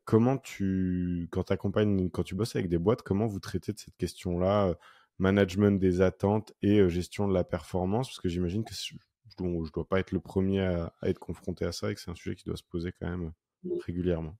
[0.05, 3.97] comment tu, quand, accompagnes, quand tu bosses avec des boîtes, comment vous traitez de cette
[3.97, 4.75] question-là
[5.19, 8.09] management des attentes et euh, gestion de la performance?
[8.09, 8.95] Parce que j'imagine que je
[9.41, 12.15] ne dois pas être le premier à, être confronté à ça et que c'est un
[12.15, 13.33] sujet qui doit se poser quand même
[13.67, 14.37] euh, régulièrement.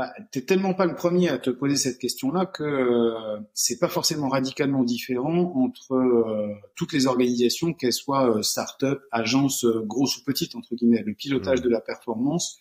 [0.00, 3.78] Bah, tu n'es tellement pas le premier à te poser cette question-là que euh, c'est
[3.78, 10.54] pas forcément radicalement différent entre toutes les organisations, qu'elles soient start-up, agences grosses ou petites
[10.54, 11.02] entre guillemets.
[11.02, 11.64] Le pilotage mmh.
[11.64, 12.58] de la performance,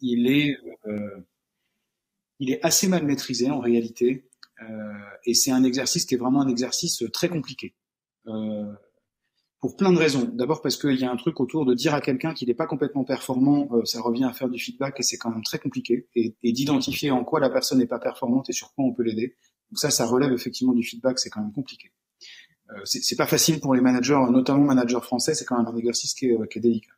[0.00, 0.58] il est,
[2.40, 4.28] il est assez mal maîtrisé en réalité.
[4.60, 4.92] Euh,
[5.24, 7.74] et c'est un exercice qui est vraiment un exercice très compliqué.
[9.62, 10.24] Euh, pour plein de raisons.
[10.24, 12.66] D'abord parce qu'il y a un truc autour de dire à quelqu'un qu'il n'est pas
[12.66, 16.08] complètement performant, euh, ça revient à faire du feedback et c'est quand même très compliqué.
[16.14, 19.02] Et, et d'identifier en quoi la personne n'est pas performante et sur quoi on peut
[19.02, 19.36] l'aider.
[19.70, 21.92] Donc ça, ça relève effectivement du feedback, c'est quand même compliqué.
[22.70, 26.14] Euh, c'est pas facile pour les managers, notamment managers français, c'est quand même un exercice
[26.14, 26.92] qui est, qui est délicat.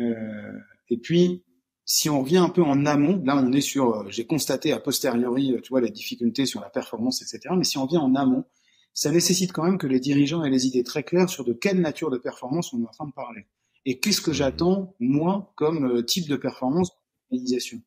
[0.00, 0.58] Euh,
[0.88, 1.44] et puis,
[1.84, 4.80] si on revient un peu en amont, là on est sur, euh, j'ai constaté a
[4.80, 7.54] posteriori, euh, tu vois, les difficultés sur la performance, etc.
[7.56, 8.44] Mais si on vient en amont,
[8.92, 11.80] ça nécessite quand même que les dirigeants aient les idées très claires sur de quelle
[11.80, 13.46] nature de performance on est en train de parler.
[13.86, 16.90] Et qu'est-ce que j'attends, moi, comme euh, type de performance
[17.30, 17.80] d'organisation.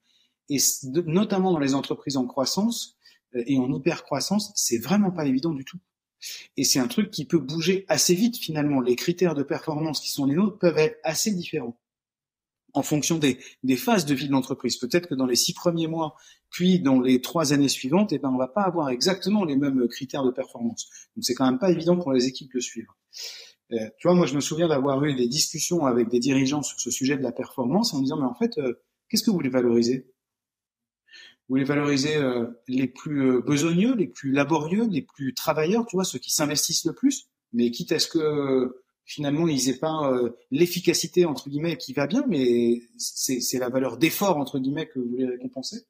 [0.50, 0.58] Et
[1.06, 2.98] notamment dans les entreprises en croissance
[3.34, 5.80] et en hyper croissance, c'est vraiment pas évident du tout.
[6.58, 8.82] Et c'est un truc qui peut bouger assez vite finalement.
[8.82, 11.78] Les critères de performance qui sont les nôtres peuvent être assez différents
[12.74, 13.38] en fonction des,
[13.78, 14.78] phases de vie de l'entreprise.
[14.78, 16.16] Peut-être que dans les six premiers mois,
[16.50, 19.88] puis dans les trois années suivantes, eh ben, on va pas avoir exactement les mêmes
[19.88, 20.90] critères de performance.
[21.16, 22.98] Donc c'est quand même pas évident pour les équipes de suivre.
[23.72, 26.80] Euh, tu vois, moi je me souviens d'avoir eu des discussions avec des dirigeants sur
[26.80, 28.74] ce sujet de la performance en disant mais en fait, euh,
[29.10, 30.12] qu'est-ce que vous voulez valoriser?
[31.48, 36.06] Vous voulez valoriser euh, les plus besogneux, les plus laborieux, les plus travailleurs, tu vois,
[36.06, 41.26] ceux qui s'investissent le plus, mais quitte à ce que finalement ils pas euh, l'efficacité
[41.26, 45.28] entre guillemets qui va bien, mais c'est la valeur d'effort entre guillemets que vous voulez
[45.28, 45.86] récompenser.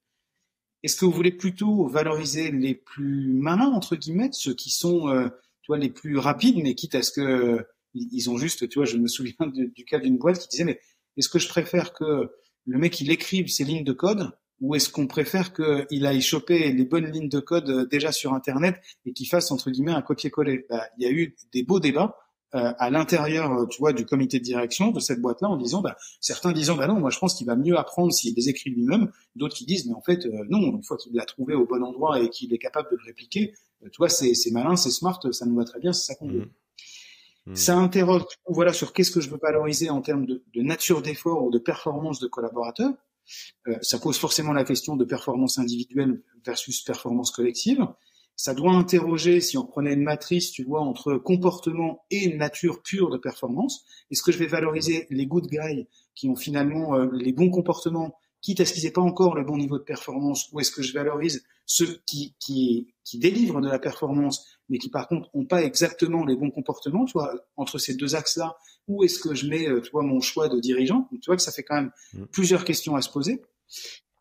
[0.83, 5.29] Est-ce que vous voulez plutôt valoriser les plus malins entre guillemets, ceux qui sont euh,
[5.61, 8.85] tu vois les plus rapides, mais quitte à ce que ils ont juste, tu vois,
[8.85, 10.79] je me souviens du, cas d'une boîte qui disait mais
[11.15, 12.31] est-ce que je préfère que
[12.65, 16.71] le mec il écrive ses lignes de code ou est-ce qu'on préfère qu'il aille choper
[16.71, 20.01] les bonnes lignes de code euh, déjà sur Internet et qu'il fasse entre guillemets un
[20.01, 20.65] copier-coller?
[20.69, 22.17] Bah, Il y a eu des beaux débats
[22.55, 25.81] euh, à l'intérieur, euh, tu vois, du comité de direction de cette boîte-là, en disant,
[25.81, 28.69] bah, certains disant, bah non, moi je pense qu'il va mieux apprendre s'il les écrit
[28.69, 29.11] lui-même.
[29.35, 31.83] D'autres qui disent, mais en fait, euh, non, une fois qu'il l'a trouvé au bon
[31.83, 35.45] endroit et qu'il est capable de le répliquer, tu vois, c'est malin, c'est smart, ça
[35.45, 36.39] nous va très bien, c'est ça qu'on veut.
[36.39, 37.51] Mmh.
[37.51, 37.55] Mmh.
[37.55, 41.43] Ça interroge, voilà, sur qu'est-ce que je veux valoriser en termes de, de nature d'effort
[41.43, 42.93] ou de performance de collaborateurs.
[43.67, 47.85] Euh, ça pose forcément la question de performance individuelle versus performance collective
[48.35, 53.09] ça doit interroger, si on prenait une matrice, tu vois, entre comportement et nature pure
[53.09, 53.85] de performance.
[54.11, 58.15] Est-ce que je vais valoriser les good guys qui ont finalement euh, les bons comportements,
[58.41, 60.81] quitte à ce qu'ils n'aient pas encore le bon niveau de performance, ou est-ce que
[60.81, 65.45] je valorise ceux qui, qui, qui délivrent de la performance, mais qui par contre n'ont
[65.45, 69.47] pas exactement les bons comportements, tu vois, entre ces deux axes-là, où est-ce que je
[69.47, 71.07] mets, euh, tu vois, mon choix de dirigeant?
[71.11, 72.25] Tu vois que ça fait quand même mmh.
[72.31, 73.41] plusieurs questions à se poser.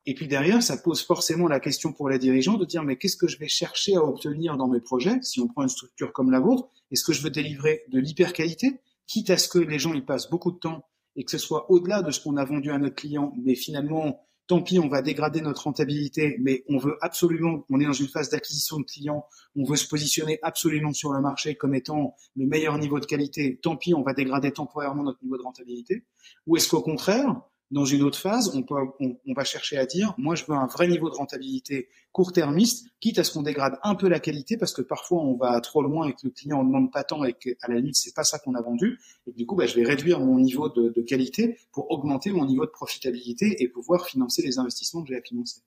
[0.04, 3.16] Et puis derrière, ça pose forcément la question pour les dirigeants de dire mais qu'est-ce
[3.16, 5.20] que je vais chercher à obtenir dans mes projets?
[5.22, 8.32] Si on prend une structure comme la vôtre Est-ce que je veux délivrer de l'hyper
[8.32, 10.84] qualité, quitte à ce que les gens y passent beaucoup de temps
[11.14, 14.26] et que ce soit au-delà de ce qu'on a vendu à notre client, mais finalement,
[14.46, 18.08] tant pis, on va dégrader notre rentabilité, mais on veut absolument, on est dans une
[18.08, 22.46] phase d'acquisition de clients, on veut se positionner absolument sur le marché comme étant le
[22.46, 26.06] meilleur niveau de qualité, tant pis, on va dégrader temporairement notre niveau de rentabilité,
[26.46, 27.40] ou est-ce qu'au contraire,
[27.72, 30.66] dans une autre phase, on, peut, on, va chercher à dire, moi je veux un
[30.66, 34.74] vrai niveau de rentabilité court-termiste, quitte à ce qu'on dégrade un peu la qualité, parce
[34.74, 37.32] que parfois on va trop loin et que le client en demande pas tant et
[37.32, 39.00] qu'à la limite c'est pas ça qu'on a vendu.
[39.26, 42.44] Et du coup, bah, je vais réduire mon niveau de, de, qualité pour augmenter mon
[42.44, 45.62] niveau de profitabilité et pouvoir financer les investissements que j'ai à financer.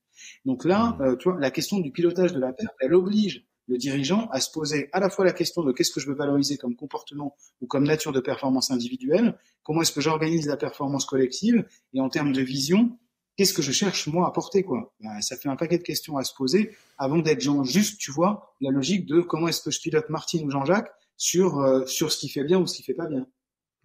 [0.46, 1.02] Donc là, mmh.
[1.02, 4.40] euh, tu vois, la question du pilotage de la perte, elle oblige le dirigeant à
[4.40, 7.36] se poser à la fois la question de qu'est-ce que je veux valoriser comme comportement
[7.62, 12.10] ou comme nature de performance individuelle, comment est-ce que j'organise la performance collective, et en
[12.10, 12.98] termes de vision,
[13.38, 16.18] qu'est-ce que je cherche moi à porter quoi ben, Ça fait un paquet de questions
[16.18, 19.72] à se poser avant d'être genre juste, tu vois, la logique de comment est-ce que
[19.72, 22.84] je pilote Martine ou Jean-Jacques sur euh, sur ce qui fait bien ou ce qui
[22.84, 23.26] fait pas bien.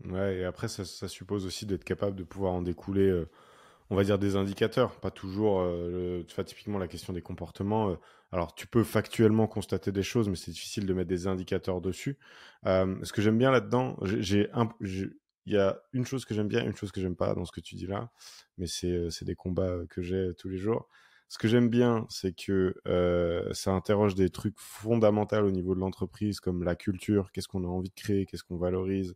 [0.04, 3.28] Ouais, et après ça, ça suppose aussi d'être capable de pouvoir en découler, euh,
[3.90, 5.60] on va dire des indicateurs, pas toujours.
[5.60, 7.96] Euh, typiquement la question des comportements.
[8.32, 12.18] alors tu peux factuellement constater des choses, mais c'est difficile de mettre des indicateurs dessus.
[12.64, 14.48] ce que j'aime bien là-dedans, j'ai
[15.46, 17.52] il y a une chose que j'aime bien, une chose que j'aime pas dans ce
[17.52, 18.10] que tu dis là,
[18.58, 20.88] mais c'est euh, des combats euh, que j'ai tous les jours.
[21.28, 25.80] Ce que j'aime bien, c'est que euh, ça interroge des trucs fondamentaux au niveau de
[25.80, 29.14] l'entreprise, comme la culture, qu'est-ce qu'on a envie de créer, qu'est-ce qu'on valorise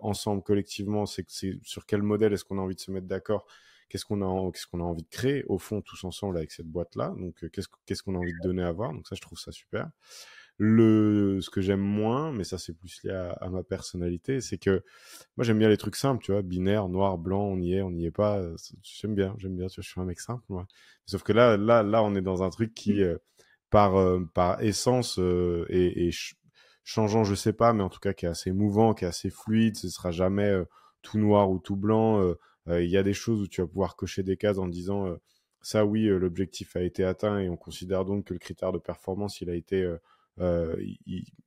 [0.00, 1.26] ensemble, collectivement, c'est
[1.62, 3.46] sur quel modèle est-ce qu'on a envie de se mettre d'accord,
[3.88, 6.66] qu'est-ce qu'on a, qu'est-ce qu'on a envie de créer, au fond, tous ensemble avec cette
[6.66, 7.14] boîte-là.
[7.18, 8.92] Donc, qu'est-ce qu'on a envie de donner à voir.
[8.92, 9.90] Donc ça, je trouve ça super.
[10.60, 14.82] Le, ce que j'aime moins, mais ça c'est plus lié à, ma personnalité, c'est que
[15.36, 17.92] moi j'aime bien les trucs simples, tu vois, binaire, noir, blanc, on y est, on
[17.92, 18.42] n'y est pas.
[18.82, 20.66] J'aime bien, j'aime bien, tu vois, je suis un mec simple, moi.
[21.06, 23.18] Sauf que là, là, là, on est dans un truc qui, euh,
[23.70, 26.10] par, euh, par essence euh, et, et
[26.82, 29.30] changeant, je sais pas, mais en tout cas qui est assez mouvant, qui est assez
[29.30, 30.52] fluide, ce sera jamais
[31.02, 32.34] tout noir ou tout blanc.
[32.68, 35.16] Il y a des choses où tu vas pouvoir cocher des cases en disant
[35.62, 39.40] ça, oui, l'objectif a été atteint et on considère donc que le critère de performance,
[39.40, 39.88] il a été
[40.40, 40.76] euh,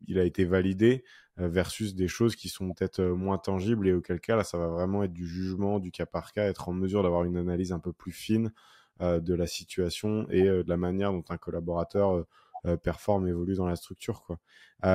[0.07, 1.05] il, a été validé
[1.39, 4.57] euh, versus des choses qui sont peut-être euh, moins tangibles et auquel cas là ça
[4.57, 7.71] va vraiment être du jugement du cas par cas être en mesure d'avoir une analyse
[7.71, 8.51] un peu plus fine
[8.99, 12.23] de la situation et de la manière dont un collaborateur
[12.84, 14.39] performe évolue dans la structure quoi.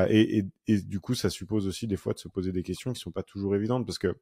[0.08, 3.00] Et, et, du coup ça suppose aussi des fois de se poser des questions qui
[3.00, 4.16] sont pas toujours évidentes parce que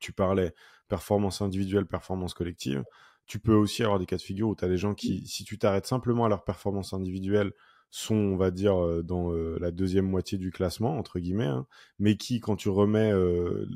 [0.00, 0.54] tu parlais
[0.88, 2.84] performance individuelle performance collective.
[3.26, 5.44] Tu peux aussi avoir des cas de figure où tu as des gens qui si
[5.44, 7.52] tu t'arrêtes simplement à leur performance individuelle
[7.94, 11.66] sont, on va dire, euh, dans euh, la deuxième moitié du classement, entre guillemets, hein,
[11.98, 13.68] mais qui, quand tu remets, euh,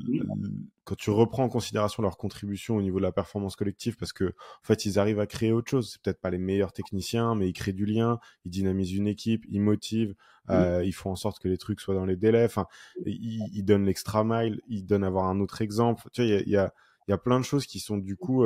[0.85, 4.25] quand tu reprends en considération leur contribution au niveau de la performance collective, parce que,
[4.25, 5.91] en fait, ils arrivent à créer autre chose.
[5.91, 9.45] C'est peut-être pas les meilleurs techniciens, mais ils créent du lien, ils dynamisent une équipe,
[9.49, 10.15] ils motivent,
[10.49, 12.65] ils font en sorte que les trucs soient dans les délais, enfin,
[13.05, 16.09] ils, ils, donnent l'extra mile, ils donnent avoir un autre exemple.
[16.11, 16.73] Tu vois, il y a, y, a,
[17.07, 18.43] y a plein de choses qui sont, du coup,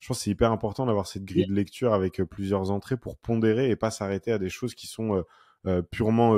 [0.00, 2.96] je pense que c'est hyper important d'avoir cette grille de lecture avec euh, plusieurs entrées
[2.96, 5.22] pour pondérer et pas s'arrêter à des choses qui sont euh,
[5.66, 6.34] euh, purement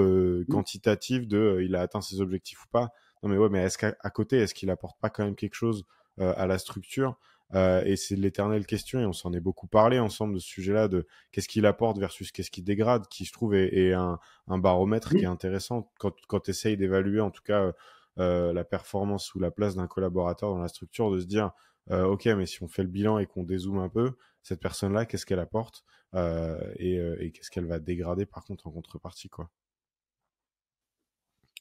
[0.48, 2.90] quantitatives de il a atteint ses objectifs ou pas.
[3.22, 5.84] Non mais ouais, mais est-ce qu'à côté, est-ce qu'il apporte pas quand même quelque chose
[6.18, 7.18] à la structure
[7.54, 11.06] Et c'est l'éternelle question et on s'en est beaucoup parlé ensemble de ce sujet-là de
[11.30, 14.18] qu'est-ce qu'il apporte versus qu'est-ce qu'il dégrade, qui je trouve est, un,
[14.48, 15.90] baromètre qui est intéressant.
[15.98, 17.72] Quand, quand tu essayes d'évaluer en tout cas
[18.16, 21.50] la performance ou la place d'un collaborateur dans la structure, de se dire
[21.90, 25.06] euh, ok, mais si on fait le bilan et qu'on dézoome un peu, cette personne-là,
[25.06, 29.50] qu'est-ce qu'elle apporte euh, euh, et, qu'est-ce qu'elle va dégrader par contre en contrepartie, quoi?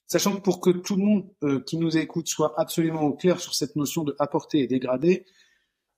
[0.06, 3.54] Sachant que pour que tout le monde qui nous écoute soit absolument au clair sur
[3.54, 5.26] cette notion de apporter et dégrader,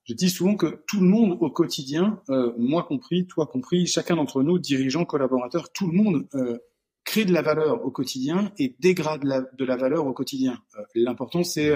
[0.03, 2.19] je dis souvent que tout le monde au quotidien,
[2.57, 6.27] moi compris, toi compris, chacun d'entre nous, dirigeants, collaborateurs, tout le monde
[7.03, 10.59] crée de la valeur au quotidien et dégrade de la valeur au quotidien.
[10.95, 11.71] L'important, c'est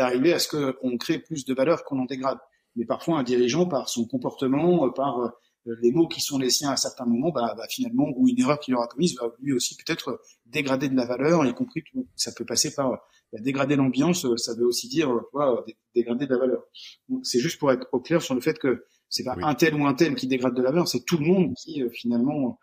[0.00, 2.38] d'arriver à ce qu'on crée plus de valeur qu'on en dégrade.
[2.74, 5.28] Mais parfois, un dirigeant, par son comportement, euh, par euh,
[5.82, 8.58] les mots qui sont les siens à certains moments, bah, bah, finalement, ou une erreur
[8.58, 11.84] qu'il aura commise, va lui aussi peut-être dégrader de la valeur, y compris,
[12.16, 12.92] ça peut passer par
[13.30, 15.10] bah, dégrader l'ambiance, ça veut aussi dire
[15.94, 16.64] dégrader de la valeur.
[17.22, 19.84] C'est juste pour être au clair sur le fait que c'est pas un tel ou
[19.86, 22.58] un tel qui dégrade de la valeur, c'est tout le monde qui euh, finalement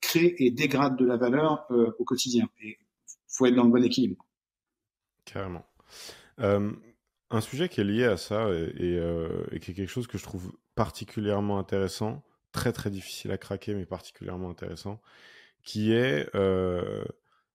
[0.00, 1.66] crée et dégrade de la valeur
[1.98, 2.48] au quotidien.
[2.62, 2.78] Et
[3.28, 4.24] faut être dans le bon équilibre.
[5.24, 5.64] Carrément.
[6.40, 6.72] Euh,
[7.30, 10.24] un sujet qui est lié à ça euh, et, qui est quelque chose que je
[10.24, 15.00] trouve particulièrement intéressant, très très difficile à craquer, mais particulièrement intéressant,
[15.62, 17.04] qui est euh,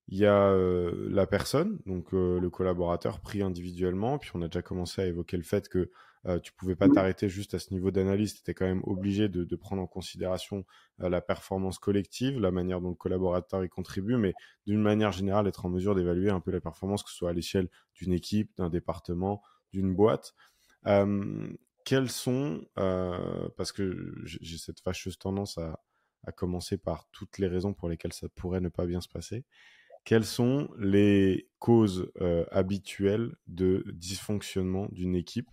[0.07, 5.01] il y a la personne, donc le collaborateur pris individuellement, puis on a déjà commencé
[5.01, 5.91] à évoquer le fait que
[6.27, 9.29] euh, tu pouvais pas t'arrêter juste à ce niveau d'analyse, tu étais quand même obligé
[9.29, 10.65] de, de prendre en considération
[11.01, 14.33] euh, la performance collective, la manière dont le collaborateur y contribue, mais
[14.67, 17.33] d'une manière générale, être en mesure d'évaluer un peu la performance, que ce soit à
[17.33, 20.33] l'échelle d'une équipe, d'un département, d'une boîte.
[20.87, 21.49] Euh,
[21.85, 25.81] quels sont, euh, parce que j'ai cette fâcheuse tendance à,
[26.23, 29.45] à commencer par toutes les raisons pour lesquelles ça pourrait ne pas bien se passer,
[30.05, 35.49] quelles sont les causes euh, habituelles de dysfonctionnement d'une équipe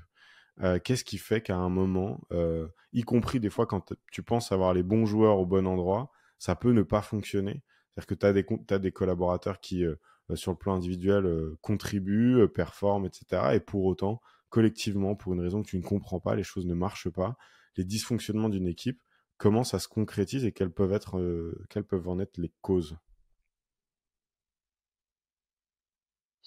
[0.62, 4.52] euh, qu'est-ce qui fait qu'à un moment, euh, y compris des fois quand tu penses
[4.52, 7.62] avoir les bons joueurs au bon endroit, ça peut ne pas fonctionner?
[7.90, 8.06] C'est-à-dire
[8.46, 9.96] que tu as des, collaborateurs qui, euh,
[10.34, 11.26] sur le plan individuel,
[11.60, 13.54] contribuent, performent, etc.
[13.54, 16.74] Et pour autant, collectivement, pour une raison que tu ne comprends pas, les choses ne
[16.74, 17.36] marchent pas.
[17.76, 19.02] Les dysfonctionnements d'une équipe,
[19.38, 21.20] comment ça se concrétise et quelles peuvent, être,
[21.70, 22.96] quelles peuvent en être les causes?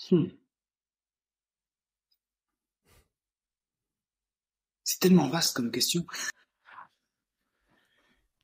[0.09, 0.27] Hmm.
[5.01, 6.05] C'est tellement vaste comme question.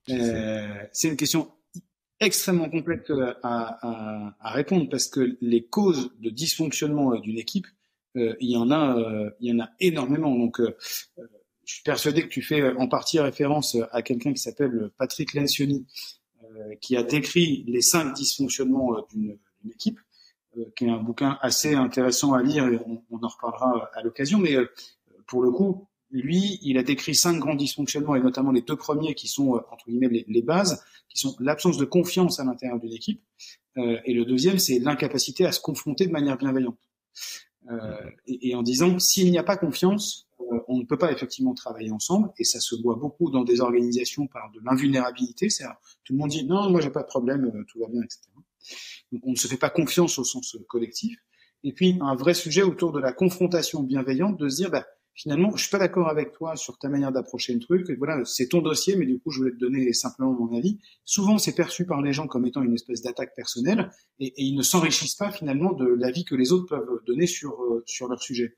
[0.08, 1.52] c'est une question
[2.20, 3.12] extrêmement complexe
[3.44, 7.68] à, à, répondre parce que les causes de dysfonctionnement d'une équipe,
[8.16, 8.96] il y en a,
[9.42, 10.34] il y en a énormément.
[10.34, 15.34] Donc, je suis persuadé que tu fais en partie référence à quelqu'un qui s'appelle Patrick
[15.34, 15.86] Lencioni,
[16.80, 19.38] qui a décrit les cinq dysfonctionnements d'une
[19.70, 20.00] équipe.
[20.58, 24.40] Euh, qui est un bouquin assez intéressant à lire et on, en reparlera à l'occasion.
[24.40, 24.72] Mais euh,
[25.28, 25.88] pour le coup,
[26.22, 29.60] lui, il a décrit cinq grands dysfonctionnements et notamment les deux premiers qui sont euh,
[29.72, 33.22] entre guillemets les, bases, qui sont l'absence de confiance à l'intérieur d'une équipe
[33.78, 36.80] et le deuxième, c'est l'incapacité à se confronter de manière bienveillante.
[38.26, 40.30] et, et, en disant, s'il n'y a pas confiance,
[40.70, 44.28] on ne peut pas effectivement travailler ensemble et ça se voit beaucoup dans des organisations
[44.28, 45.50] par de l'invulnérabilité.
[45.50, 45.66] C'est
[46.06, 48.30] tout le monde dit non, moi j'ai pas de problème, tout va bien, etc
[49.24, 51.18] on ne se fait pas confiance au sens collectif.
[51.64, 55.56] Et puis un vrai sujet autour de la confrontation bienveillante, de se dire bah, finalement
[55.56, 57.90] je suis pas d'accord avec toi sur ta manière d'approcher le truc.
[57.90, 60.80] Et voilà, c'est ton dossier, mais du coup je voulais te donner simplement mon avis.
[61.04, 64.62] Souvent c'est perçu par les gens comme étant une espèce d'attaque personnelle, et, ils ne
[64.62, 68.58] s'enrichissent pas finalement de l'avis que les autres peuvent donner sur euh, sur leur sujet.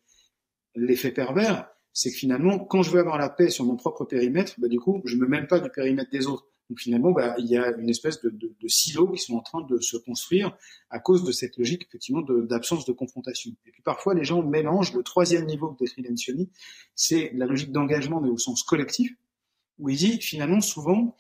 [0.76, 4.54] L'effet pervers, c'est que finalement, quand je veux avoir la paix sur mon propre périmètre,
[4.60, 6.46] bah, du coup, je me mêle pas du périmètre des autres.
[6.70, 9.42] Donc finalement, bah, il y a une espèce de, de, de, silos qui sont en
[9.42, 10.56] train de se construire
[10.90, 13.52] à cause de cette logique effectivement d'absence de, confrontation.
[13.66, 16.50] Et puis parfois, les gens mélangent le troisième niveau de décrit
[16.96, 19.14] c'est la logique d'engagement mais au sens collectif,
[19.80, 21.16] où il dit finalement souvent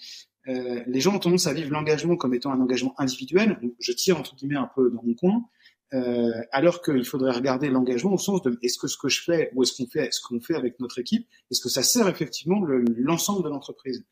[0.47, 3.59] euh, les gens ont tendance à vivre l'engagement comme étant un engagement individuel.
[3.79, 5.45] Je tire entre guillemets un peu dans mon coin,
[5.93, 9.51] euh, alors qu'il faudrait regarder l'engagement au sens de est-ce que ce que je fais
[9.55, 12.61] ou est-ce qu'on fait, ce qu'on fait avec notre équipe, est-ce que ça sert effectivement
[12.97, 14.05] l'ensemble de l'entreprise?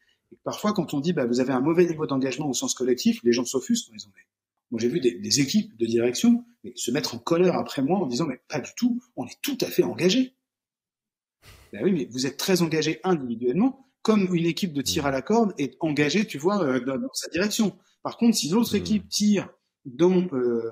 [0.43, 3.32] Parfois, quand on dit bah, vous avez un mauvais niveau d'engagement au sens collectif, les
[3.32, 4.21] gens s'offusquent en disant mais
[4.71, 8.00] moi j'ai vu des, des, équipes de direction mais, se mettre en colère après moi
[8.00, 10.36] en disant mais pas du tout, on est tout à fait engagé.
[11.71, 15.21] Ben oui, mais vous êtes très engagé individuellement, comme une équipe de tir à la
[15.21, 17.76] corde est engagée, tu vois, euh, dans, sa direction.
[18.04, 18.78] Par contre, si l'autre mmh.
[18.78, 19.50] équipe tire
[19.84, 20.71] dans euh,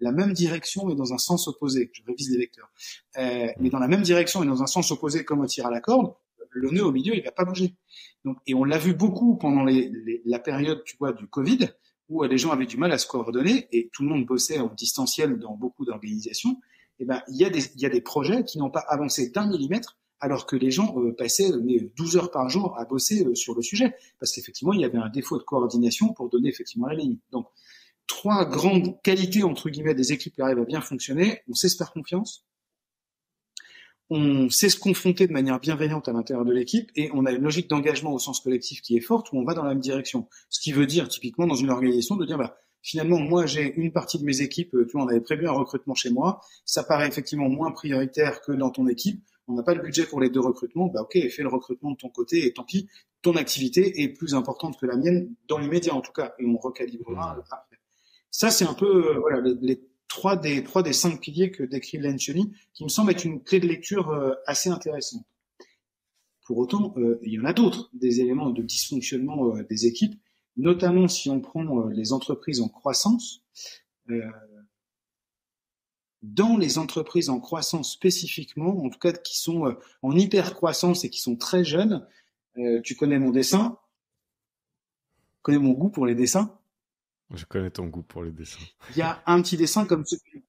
[0.00, 2.70] la même direction mais dans un sens opposé, je révise les vecteurs,
[3.18, 5.70] euh, mais dans la même direction et dans un sens opposé comme un tir à
[5.70, 6.14] la corde,
[6.50, 7.74] le nœud au milieu, il va pas bouger.
[8.24, 9.90] Donc, et on l'a vu beaucoup pendant les,
[10.24, 11.70] la période, tu vois, du Covid,
[12.08, 14.72] où les gens avaient du mal à se coordonner et tout le monde bossait en
[14.74, 16.60] distanciel dans beaucoup d'organisations.
[16.98, 19.30] Eh ben, il y a des, il y a des projets qui n'ont pas avancé
[19.30, 23.24] d'un millimètre alors que les gens euh, passaient mais 12 heures par jour à bosser
[23.24, 26.50] euh, sur le sujet parce qu'effectivement il y avait un défaut de coordination pour donner
[26.50, 27.16] effectivement la ligne.
[27.32, 27.46] Donc
[28.06, 31.40] trois grandes qualités entre guillemets des équipes qui arrivent à bien fonctionner.
[31.48, 32.44] On sait se faire confiance,
[34.10, 37.42] on sait se confronter de manière bienveillante à l'intérieur de l'équipe et on a une
[37.42, 40.28] logique d'engagement au sens collectif qui est forte où on va dans la même direction.
[40.48, 43.92] Ce qui veut dire typiquement dans une organisation de dire bah, finalement moi j'ai une
[43.92, 47.06] partie de mes équipes, tu vois, on avait prévu un recrutement chez moi, ça paraît
[47.06, 50.40] effectivement moins prioritaire que dans ton équipe, on n'a pas le budget pour les deux
[50.40, 52.88] recrutements, bah ok, fais le recrutement de ton côté et tant pis,
[53.22, 56.56] ton activité est plus importante que la mienne dans l'immédiat en tout cas et on
[56.56, 57.76] recalibrera après.
[58.32, 61.62] Ça c'est un peu euh, voilà les, les trois des trois des cinq piliers que
[61.62, 65.24] décrit Lencioni, qui me semble être une clé de lecture euh, assez intéressante.
[66.44, 70.20] Pour autant, euh, il y en a d'autres, des éléments de dysfonctionnement euh, des équipes,
[70.56, 73.42] notamment si on prend les entreprises en croissance.
[76.22, 81.08] dans les entreprises en croissance spécifiquement, en tout cas qui sont en hyper croissance et
[81.08, 82.06] qui sont très jeunes,
[82.82, 83.78] tu connais mon dessin,
[85.42, 86.59] connais mon goût pour les dessins.
[87.32, 88.58] Je connais ton goût pour les dessins.
[88.90, 90.44] Il y a un petit dessin comme celui.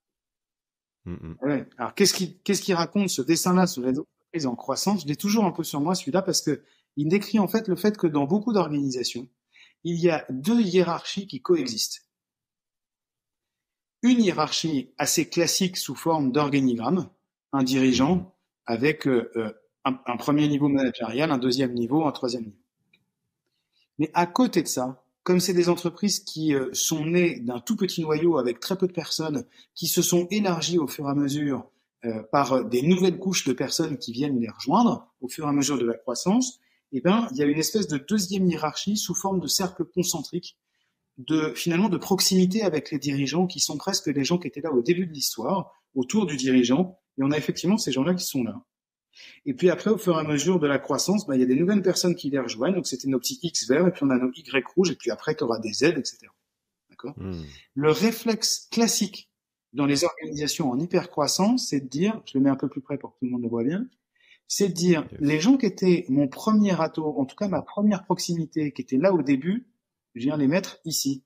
[1.06, 1.38] Mm, mm.
[1.42, 1.70] Ouais.
[1.78, 5.04] Alors qu'est-ce qui qu'est-ce qui raconte ce dessin-là sur les entreprises en croissance?
[5.04, 6.64] Je l'ai toujours un peu sur moi celui-là parce que
[6.98, 9.28] il décrit en fait le fait que dans beaucoup d'organisations,
[9.84, 12.08] il y a deux hiérarchies qui coexistent.
[14.04, 17.10] Une hiérarchie assez classique sous forme d'organigramme,
[17.54, 19.54] un dirigeant avec euh, euh,
[19.86, 22.58] un, un premier niveau managérial, un deuxième niveau, un troisième niveau.
[24.00, 27.76] Mais à côté de ça, comme c'est des entreprises qui euh, sont nées d'un tout
[27.76, 31.16] petit noyau avec très peu de personnes, qui se sont élargies au fur et à
[31.16, 31.70] mesure
[32.06, 35.50] euh, par euh, des nouvelles couches de personnes qui viennent les rejoindre au fur et
[35.50, 36.60] à mesure de la croissance,
[36.92, 40.58] eh ben, il y a une espèce de deuxième hiérarchie sous forme de cercle concentrique,
[41.18, 44.72] de finalement de proximité avec les dirigeants qui sont presque les gens qui étaient là
[44.72, 48.44] au début de l'histoire, autour du dirigeant, et on a effectivement ces gens-là qui sont
[48.44, 48.64] là.
[49.46, 51.48] Et puis après, au fur et à mesure de la croissance, bah, il y a
[51.48, 52.76] des nouvelles personnes qui les rejoignent.
[52.76, 55.12] Donc c'était nos petits X verts, et puis on a nos Y rouges, et puis
[55.12, 56.18] après, tu auras des Z, etc.
[56.90, 57.14] D'accord?
[57.18, 57.44] Hmm.
[57.76, 59.30] Le réflexe classique
[59.74, 62.98] dans les organisations en hypercroissance, c'est de dire, je le mets un peu plus près
[62.98, 63.88] pour que tout le monde le voit bien,
[64.48, 68.04] c'est de dire, les gens qui étaient mon premier atout, en tout cas ma première
[68.04, 69.68] proximité, qui étaient là au début,
[70.16, 71.24] je viens les mettre ici.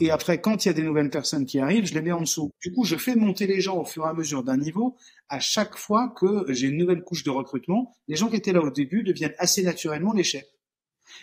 [0.00, 0.10] Et mhm.
[0.10, 2.52] après, quand il y a des nouvelles personnes qui arrivent, je les mets en dessous.
[2.62, 4.96] Du coup, je fais monter les gens au fur et à mesure d'un niveau.
[5.28, 8.60] À chaque fois que j'ai une nouvelle couche de recrutement, les gens qui étaient là
[8.60, 10.48] au début deviennent assez naturellement les chefs.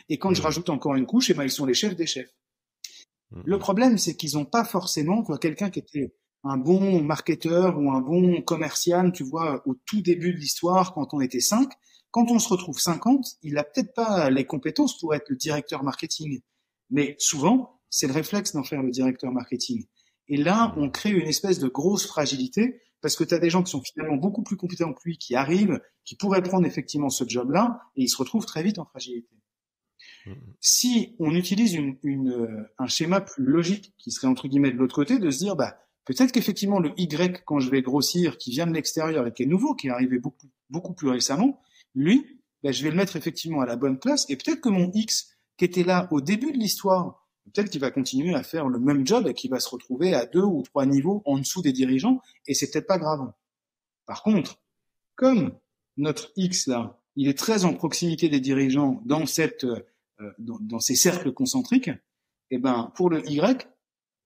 [0.09, 0.45] Et quand je mmh.
[0.45, 2.33] rajoute encore une couche, eh ben, ils sont les chefs des chefs.
[3.31, 3.41] Mmh.
[3.45, 8.01] Le problème, c'est qu'ils n'ont pas forcément quelqu'un qui était un bon marketeur ou un
[8.01, 11.71] bon commercial, tu vois, au tout début de l'histoire, quand on était cinq.
[12.11, 15.83] Quand on se retrouve 50, il a peut-être pas les compétences pour être le directeur
[15.83, 16.39] marketing.
[16.89, 19.85] Mais souvent, c'est le réflexe d'en faire le directeur marketing.
[20.27, 20.81] Et là, mmh.
[20.81, 23.81] on crée une espèce de grosse fragilité parce que tu as des gens qui sont
[23.81, 28.03] finalement beaucoup plus compétents que lui, qui arrivent, qui pourraient prendre effectivement ce job-là, et
[28.03, 29.33] ils se retrouvent très vite en fragilité.
[30.25, 30.31] Mmh.
[30.59, 34.77] Si on utilise une, une, euh, un schéma plus logique, qui serait entre guillemets de
[34.77, 38.51] l'autre côté, de se dire, bah, peut-être qu'effectivement le Y, quand je vais grossir, qui
[38.51, 41.61] vient de l'extérieur et qui est nouveau, qui est arrivé beaucoup, beaucoup plus récemment,
[41.93, 44.91] lui, bah, je vais le mettre effectivement à la bonne place, et peut-être que mon
[44.91, 48.79] X, qui était là au début de l'histoire, peut-être qu'il va continuer à faire le
[48.79, 51.73] même job et qu'il va se retrouver à deux ou trois niveaux en dessous des
[51.73, 53.31] dirigeants et c'est peut-être pas grave.
[54.05, 54.59] Par contre,
[55.15, 55.53] comme
[55.97, 60.95] notre X là, il est très en proximité des dirigeants dans cette euh, dans, ces
[60.95, 61.99] cercles concentriques, et
[62.51, 63.67] eh ben pour le Y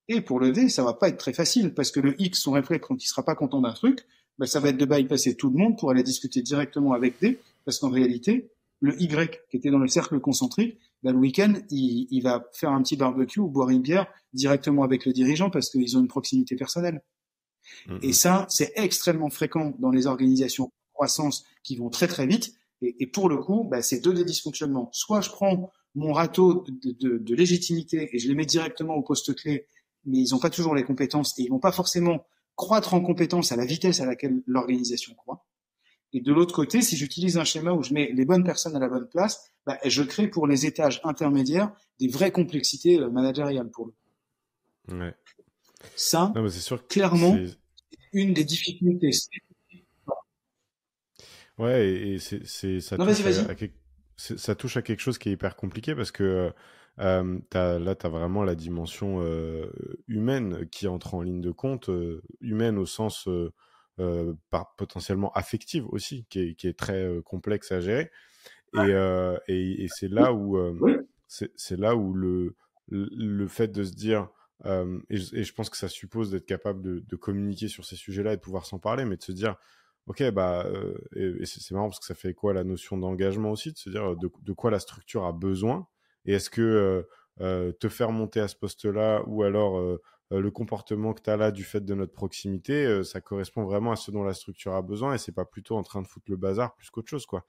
[0.07, 2.51] et pour le V, ça va pas être très facile parce que le X son
[2.51, 4.05] réflexe quand il sera pas content d'un truc,
[4.37, 7.39] ben ça va être de bypasser tout le monde pour aller discuter directement avec D
[7.65, 8.51] parce qu'en réalité,
[8.81, 12.71] le Y qui était dans le cercle concentrique, ben, le week-end, il, il, va faire
[12.71, 16.07] un petit barbecue ou boire une bière directement avec le dirigeant parce qu'ils ont une
[16.07, 17.01] proximité personnelle.
[17.87, 17.99] Mm-hmm.
[18.03, 22.53] Et ça, c'est extrêmement fréquent dans les organisations de croissance qui vont très très vite.
[22.81, 24.89] Et, et pour le coup, ben, c'est deux des dysfonctionnements.
[24.91, 29.01] Soit je prends mon râteau de, de, de, légitimité et je les mets directement au
[29.01, 29.65] poste clé,
[30.05, 32.25] mais ils n'ont pas toujours les compétences et ils vont pas forcément
[32.55, 35.45] croître en compétences à la vitesse à laquelle l'organisation croît.
[36.13, 38.79] Et de l'autre côté, si j'utilise un schéma où je mets les bonnes personnes à
[38.79, 43.69] la bonne place, bah, je crée pour les étages intermédiaires des vraies complexités euh, managériales
[43.69, 43.95] pour eux.
[44.91, 45.13] Ouais.
[45.95, 47.37] Ça, c'est sûr clairement,
[48.11, 49.11] une des difficultés.
[51.57, 55.93] Ouais, et, c'est, ça, touche à, ça touche à quelque chose qui est hyper compliqué
[55.93, 56.51] parce que
[56.99, 59.71] euh, là, tu as vraiment la dimension euh,
[60.07, 63.27] humaine qui entre en ligne de compte, euh, humaine au sens
[63.99, 68.11] euh, par, potentiellement affective aussi, qui est, qui est très euh, complexe à gérer.
[68.73, 70.57] Et, euh, et, et c'est là où
[71.27, 72.55] c'est là où le,
[72.87, 74.29] le fait de se dire
[74.65, 78.35] et, je, pense que ça suppose d'être capable de, de, communiquer sur ces sujets-là et
[78.37, 79.55] de pouvoir s'en parler, mais de se dire
[80.05, 80.67] ok bah
[81.15, 84.15] et, c'est marrant parce que ça fait quoi la notion d'engagement aussi, de se dire
[84.15, 85.87] de, de, quoi la structure a besoin?
[86.25, 87.07] Et est-ce que
[87.39, 90.01] te faire monter à ce poste-là ou alors euh,
[90.37, 93.91] le comportement que tu as là du fait de notre proximité, euh, ça correspond vraiment
[93.91, 96.29] à ce dont la structure a besoin et c'est pas plutôt en train de foutre
[96.29, 97.45] le bazar plus qu'autre chose, quoi.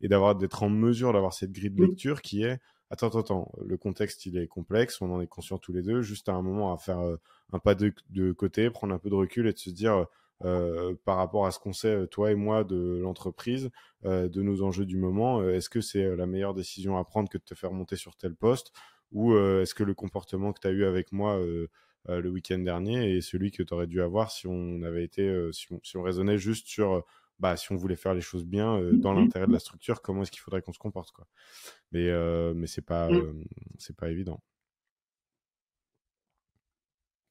[0.00, 2.60] Et d'avoir, d'être en mesure d'avoir cette grille de lecture qui est,
[2.90, 6.02] attends, attends, attends, le contexte, il est complexe, on en est conscient tous les deux,
[6.02, 7.16] juste à un moment à faire euh,
[7.52, 10.06] un pas de, de, côté, prendre un peu de recul et de se dire,
[10.44, 13.70] euh, par rapport à ce qu'on sait, toi et moi, de l'entreprise,
[14.04, 17.38] euh, de nos enjeux du moment, est-ce que c'est la meilleure décision à prendre que
[17.38, 18.72] de te faire monter sur tel poste
[19.12, 21.68] ou est-ce que le comportement que tu as eu avec moi euh,
[22.08, 25.52] le week-end dernier et celui que tu aurais dû avoir si on avait été, euh,
[25.52, 27.00] si on, si, on, raisonnait juste sur, euh,
[27.38, 30.22] bah, si on voulait faire les choses bien dans mmh l'intérêt de la structure, comment
[30.22, 31.26] est-ce qu'il faudrait qu'on se comporte, quoi.
[31.92, 32.10] Mais,
[32.54, 33.44] mais c'est pas, mmh.
[33.78, 34.42] c'est pas évident.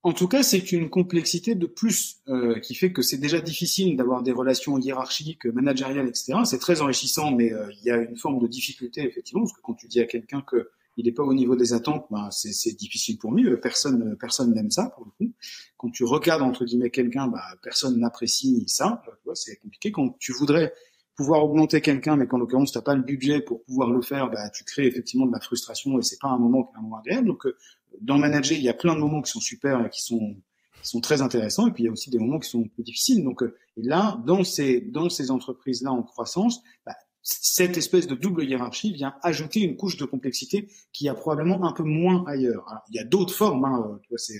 [0.01, 3.97] En tout cas, c'est une complexité de plus euh, qui fait que c'est déjà difficile
[3.97, 6.39] d'avoir des relations hiérarchiques, managériales, etc.
[6.45, 9.73] C'est très enrichissant, mais il y a une forme de difficulté effectivement, parce que quand
[9.73, 10.69] tu dis à quelqu'un que
[10.99, 13.45] il n'est pas au niveau des attentes, ben c'est difficile pour lui.
[13.61, 15.33] Personne, personne n'aime ça pour le coup.
[15.77, 19.01] Quand tu regardes entre guillemets quelqu'un, ben, personne n'apprécie ça.
[19.33, 19.93] C'est compliqué.
[19.93, 20.73] Quand tu voudrais
[21.15, 24.49] pouvoir augmenter quelqu'un, mais qu'en l'occurrence t'as pas le budget pour pouvoir le faire, ben,
[24.53, 27.27] tu crées effectivement de la frustration et c'est pas un moment un moment agréable.
[27.27, 27.55] Donc euh,
[28.01, 30.35] dans manager, il y a plein de moments qui sont super et qui sont
[30.81, 32.83] qui sont très intéressants et puis il y a aussi des moments qui sont plus
[32.83, 33.23] difficiles.
[33.23, 38.07] Donc euh, et là, dans ces dans ces entreprises là en croissance, bah, cette espèce
[38.07, 41.83] de double hiérarchie vient ajouter une couche de complexité qui y a probablement un peu
[41.83, 42.65] moins ailleurs.
[42.89, 44.39] il y a d'autres formes, hein, c'est,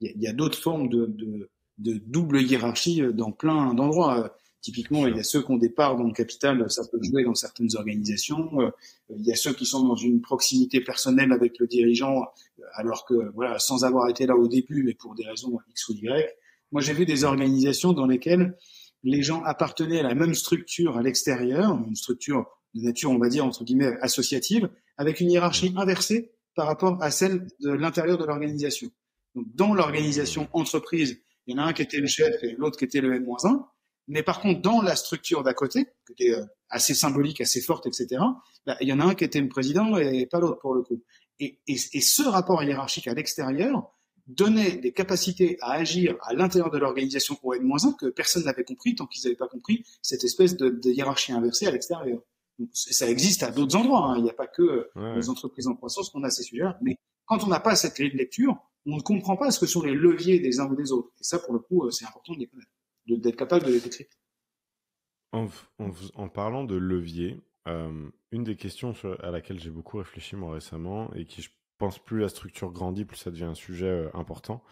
[0.00, 4.36] il y a, d'autres formes de, de, de, double hiérarchie euh, dans plein d'endroits.
[4.60, 7.24] Typiquement, il y a ceux qui ont des parts dans le capital, ça peut jouer
[7.24, 8.60] dans certaines organisations.
[8.62, 8.70] Euh,
[9.14, 12.24] il y a ceux qui sont dans une proximité personnelle avec le dirigeant,
[12.72, 15.92] alors que voilà, sans avoir été là au début, mais pour des raisons X ou
[15.94, 16.34] Y.
[16.72, 18.56] Moi, j'ai vu des organisations dans lesquelles
[19.04, 23.28] les gens appartenaient à la même structure à l'extérieur, une structure de nature, on va
[23.28, 28.24] dire, entre guillemets, associative, avec une hiérarchie inversée par rapport à celle de l'intérieur de
[28.24, 28.90] l'organisation.
[29.34, 32.78] Donc, dans l'organisation entreprise, il y en a un qui était le chef et l'autre
[32.78, 33.66] qui était le N-1.
[34.08, 37.86] Mais par contre, dans la structure d'à côté, qui était euh, assez symbolique, assez forte,
[37.86, 38.22] etc.,
[38.66, 40.82] bah, il y en a un qui était le président et pas l'autre pour le
[40.82, 41.02] coup.
[41.40, 43.90] Et, ce rapport hiérarchique à l'extérieur,
[44.26, 48.94] donnait des capacités à agir à l'intérieur de l'organisation au N-1 que personne n'avait compris
[48.94, 52.20] tant qu'ils n'avaient pas compris cette espèce de, hiérarchie inversée à l'extérieur.
[52.72, 54.06] ça existe à d'autres endroits.
[54.06, 54.16] Hein.
[54.18, 56.78] Il n'y a pas que les entreprises en croissance qu'on a ces sujets-là.
[56.80, 56.96] Mais
[57.26, 58.56] quand on n'a pas cette grille de lecture,
[58.86, 61.10] on ne comprend pas ce que sont les leviers des uns ou des autres.
[61.20, 62.70] Et ça, pour le coup, euh, c'est important de les connaître,
[63.06, 64.06] d'être capable de les décrire.
[65.32, 71.12] En, parlant de leviers, euh, une des questions à laquelle j'ai beaucoup réfléchi moi récemment
[71.14, 71.50] et qui je
[71.84, 74.62] pense plus la structure grandit, plus ça devient un sujet euh, important,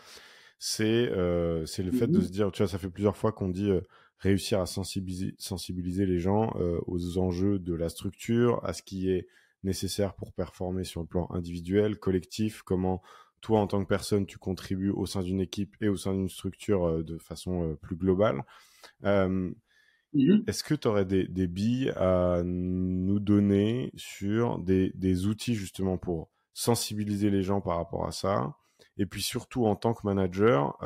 [0.59, 2.23] c'est le fait de mm-hmm.
[2.23, 3.71] se dire, tu vois, ça fait plusieurs fois qu'on dit
[4.19, 6.55] réussir à sensibiliser, sensibiliser les gens
[6.87, 9.27] aux enjeux de la structure, à ce qui est
[9.65, 13.03] nécessaire pour performer sur le plan individuel, collectif, comment
[13.43, 16.31] toi en tant que personne tu contribues au sein d'une équipe et au sein d'une
[16.31, 18.43] structure euh, de façon euh, plus globale.
[19.05, 19.53] Euh, mmh
[20.47, 27.31] est-ce que tu aurais des, billes à nous donner sur des, outils justement pour sensibiliser
[27.31, 28.55] les gens par rapport à ça.
[28.99, 30.77] Et puis surtout en tant que manager,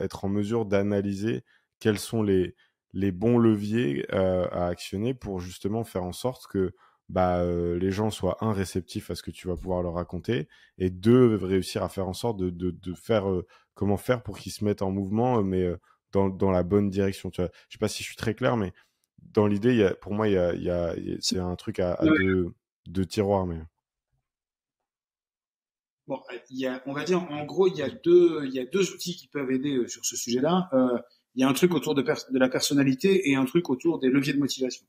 [0.00, 1.44] être en mesure d'analyser
[1.80, 2.54] quels sont les,
[2.92, 6.74] les bons leviers à actionner pour justement faire en sorte que
[7.08, 10.48] bah, euh, les gens soient un réceptifs à ce que tu vas pouvoir leur raconter
[10.78, 14.38] et deux réussir à faire en sorte de, de, de faire euh, comment faire pour
[14.38, 15.76] qu'ils se mettent en mouvement mais euh,
[16.12, 17.30] dans, dans, la bonne direction.
[17.30, 18.72] Tu vois je sais pas si je suis très clair mais
[19.22, 21.98] dans l'idée y pour moi il y a, il y a c'est un truc à,
[22.02, 22.54] deux,
[22.86, 23.60] deux, tiroirs mais
[26.06, 28.58] bon il y a on va dire en gros il y a deux il y
[28.60, 30.68] a deux outils qui peuvent aider sur ce sujet là
[31.36, 34.08] il y a un truc autour de, de la personnalité et un truc autour des
[34.08, 34.86] leviers de motivation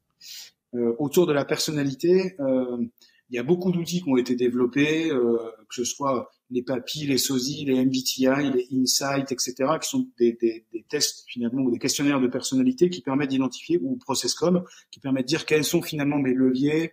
[0.76, 2.86] euh, autour de la personnalité, euh,
[3.30, 5.38] il y a beaucoup d'outils qui ont été développés, euh,
[5.70, 10.34] que ce soit les PAPI, les SOSI, les MBTI, les Insight, etc., qui sont des,
[10.34, 15.00] des, des, tests finalement ou des questionnaires de personnalité qui permettent d'identifier ou ProcessCom qui
[15.00, 16.92] permettent de dire quels sont finalement mes leviers,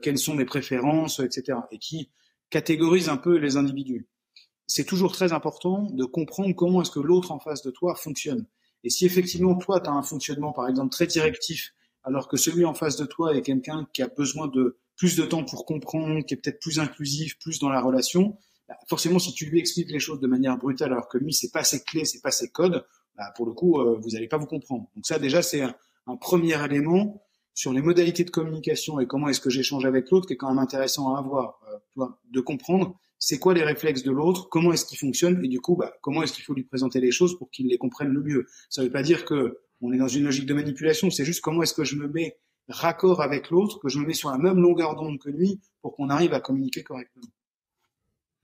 [0.00, 2.08] quelles sont mes préférences, etc., et qui
[2.50, 4.08] catégorisent un peu les individus.
[4.66, 8.46] C'est toujours très important de comprendre comment est-ce que l'autre en face de toi fonctionne.
[8.82, 11.74] Et si effectivement toi tu as un fonctionnement par exemple très directif
[12.04, 15.24] alors que celui en face de toi est quelqu'un qui a besoin de plus de
[15.24, 18.38] temps pour comprendre, qui est peut-être plus inclusif, plus dans la relation,
[18.68, 21.50] bah, forcément, si tu lui expliques les choses de manière brutale, alors que lui, c'est
[21.50, 22.86] pas ses clés, c'est pas ses codes,
[23.16, 24.88] bah, pour le coup, euh, vous n'allez pas vous comprendre.
[24.94, 25.74] Donc ça, déjà, c'est un,
[26.20, 27.23] premier élément
[27.54, 30.48] sur les modalités de communication et comment est-ce que j'échange avec l'autre, qui est quand
[30.48, 31.60] même intéressant à avoir,
[31.98, 35.60] euh, de comprendre c'est quoi les réflexes de l'autre, comment est-ce qu'il fonctionne, et du
[35.60, 38.22] coup, bah, comment est-ce qu'il faut lui présenter les choses pour qu'il les comprenne le
[38.22, 38.46] mieux.
[38.68, 41.10] Ça ne veut pas dire que on est dans une logique de manipulation.
[41.10, 42.38] C'est juste comment est-ce que je me mets
[42.68, 45.94] raccord avec l'autre, que je me mets sur la même longueur d'onde que lui pour
[45.94, 47.26] qu'on arrive à communiquer correctement.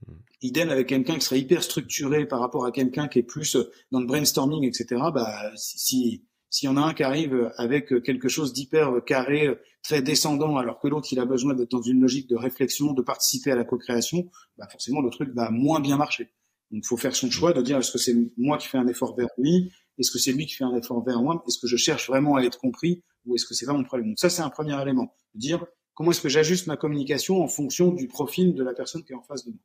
[0.07, 0.15] Hmm.
[0.43, 3.57] Idem avec quelqu'un qui serait hyper structuré par rapport à quelqu'un qui est plus
[3.91, 5.03] dans le brainstorming, etc.
[5.13, 10.03] Bah, si s'il y en a un qui arrive avec quelque chose d'hyper carré, très
[10.03, 13.53] descendant, alors que l'autre il a besoin d'être dans une logique de réflexion, de participer
[13.53, 14.29] à la co-création,
[14.59, 16.25] bah forcément le truc va moins bien marcher.
[16.71, 18.87] Donc il faut faire son choix de dire est-ce que c'est moi qui fais un
[18.89, 21.45] effort vers lui, est-ce que c'est lui qui fait un effort vers moi?
[21.47, 23.03] Est-ce que je cherche vraiment à être compris?
[23.27, 24.09] Ou est-ce que c'est pas mon problème?
[24.09, 25.15] Donc ça, c'est un premier élément.
[25.35, 29.13] Dire comment est-ce que j'ajuste ma communication en fonction du profil de la personne qui
[29.13, 29.61] est en face de moi?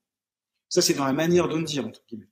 [0.68, 2.30] Ça, c'est dans la manière de le dire, entre guillemets.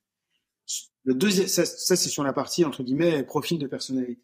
[1.05, 4.21] Le deuxième, ça, ça c'est sur la partie, entre guillemets, profil de personnalité.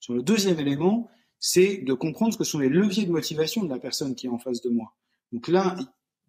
[0.00, 3.68] Sur le deuxième élément, c'est de comprendre ce que sont les leviers de motivation de
[3.68, 4.94] la personne qui est en face de moi.
[5.32, 5.76] Donc là,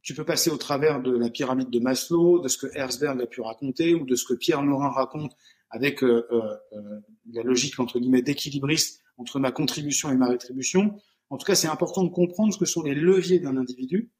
[0.01, 3.26] tu peux passer au travers de la pyramide de Maslow, de ce que Herzberg a
[3.26, 5.34] pu raconter, ou de ce que Pierre Morin raconte
[5.70, 6.99] avec euh, euh, euh,
[7.34, 10.97] la logique entre guillemets d'équilibriste entre ma contribution et ma rétribution.
[11.30, 14.11] En tout cas, c'est important de comprendre ce que sont les leviers d'un individu,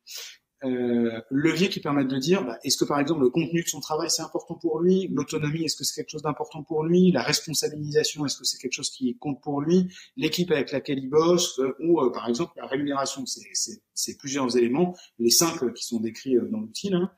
[0.64, 3.80] euh, leviers qui permettent de dire bah, est-ce que par exemple le contenu de son
[3.80, 7.22] travail c'est important pour lui, l'autonomie est-ce que c'est quelque chose d'important pour lui, la
[7.22, 11.60] responsabilisation est-ce que c'est quelque chose qui compte pour lui, l'équipe avec laquelle il bosse
[11.80, 13.24] ou par exemple la rémunération.
[13.26, 17.12] C'est plusieurs éléments, les cinq qui sont décrits dans l'outil, hein,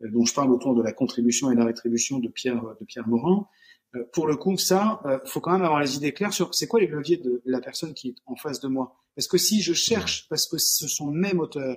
[0.00, 3.46] dont je parle autour de la contribution et la rétribution de Pierre de Pierre Morin.
[3.94, 6.66] Euh, pour le coup, ça, euh, faut quand même avoir les idées claires sur c'est
[6.66, 8.96] quoi les leviers de la personne qui est en face de moi.
[9.14, 11.76] Parce que si je cherche, parce que ce sont mes moteurs,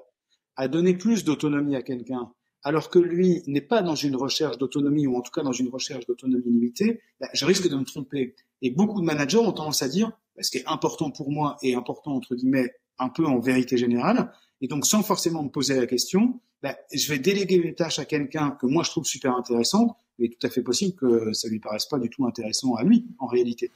[0.58, 2.32] à donner plus d'autonomie à quelqu'un,
[2.64, 5.70] alors que lui n'est pas dans une recherche d'autonomie ou en tout cas dans une
[5.70, 8.36] recherche d'autonomie limitée, bah, je risque de me tromper.
[8.62, 11.58] Et beaucoup de managers ont tendance à dire, bah, ce qui est important pour moi
[11.62, 15.76] et important entre guillemets un peu en vérité générale, et donc sans forcément me poser
[15.76, 19.36] la question, bah, je vais déléguer une tâche à quelqu'un que moi je trouve super
[19.36, 22.84] intéressante, mais tout à fait possible que ça lui paraisse pas du tout intéressant à
[22.84, 23.72] lui en réalité.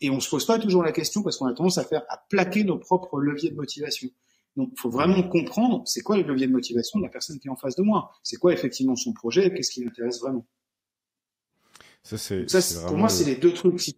[0.00, 2.22] Et on se pose pas toujours la question parce qu'on a tendance à faire à
[2.28, 4.08] plaquer nos propres leviers de motivation.
[4.56, 7.48] Donc, il faut vraiment comprendre c'est quoi les leviers de motivation de la personne qui
[7.48, 8.12] est en face de moi.
[8.22, 10.46] C'est quoi effectivement son projet, qu'est-ce qui l'intéresse vraiment?
[12.02, 12.46] Ça, c'est,
[12.86, 13.94] pour moi, c'est les deux trucs.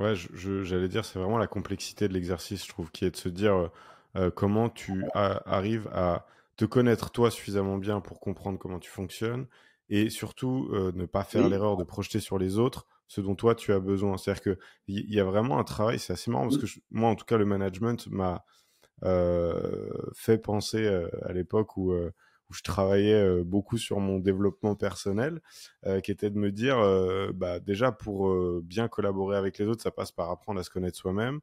[0.00, 3.28] Ouais, j'allais dire, c'est vraiment la complexité de l'exercice, je trouve, qui est de se
[3.28, 3.68] dire euh,
[4.16, 9.46] euh, comment tu arrives à te connaître toi suffisamment bien pour comprendre comment tu fonctionnes
[9.88, 13.54] et surtout euh, ne pas faire l'erreur de projeter sur les autres ce dont toi
[13.54, 14.16] tu as besoin.
[14.16, 17.14] C'est-à-dire qu'il y, y a vraiment un travail, c'est assez marrant parce que moi, en
[17.16, 18.44] tout cas, le management m'a
[20.14, 20.86] fait penser
[21.22, 21.92] à l'époque où
[22.50, 25.40] où je travaillais beaucoup sur mon développement personnel,
[26.02, 26.76] qui était de me dire,
[27.34, 30.98] bah, déjà pour bien collaborer avec les autres, ça passe par apprendre à se connaître
[30.98, 31.40] soi-même,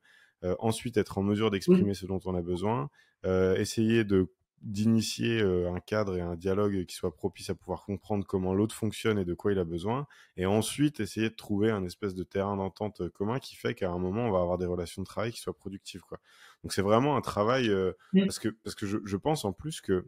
[0.59, 2.89] ensuite être en mesure d'exprimer ce dont on a besoin,
[3.25, 4.31] essayer de
[4.61, 9.17] d'initier un cadre et un dialogue qui soit propice à pouvoir comprendre comment l'autre fonctionne
[9.17, 10.07] et de quoi il a besoin,
[10.37, 13.97] et ensuite essayer de trouver un espèce de terrain d'entente commun qui fait qu'à un
[13.97, 16.19] moment on va avoir des relations de travail qui soient productives quoi.
[16.63, 17.71] Donc c'est vraiment un travail
[18.13, 20.05] parce que parce que je, je, pense en plus que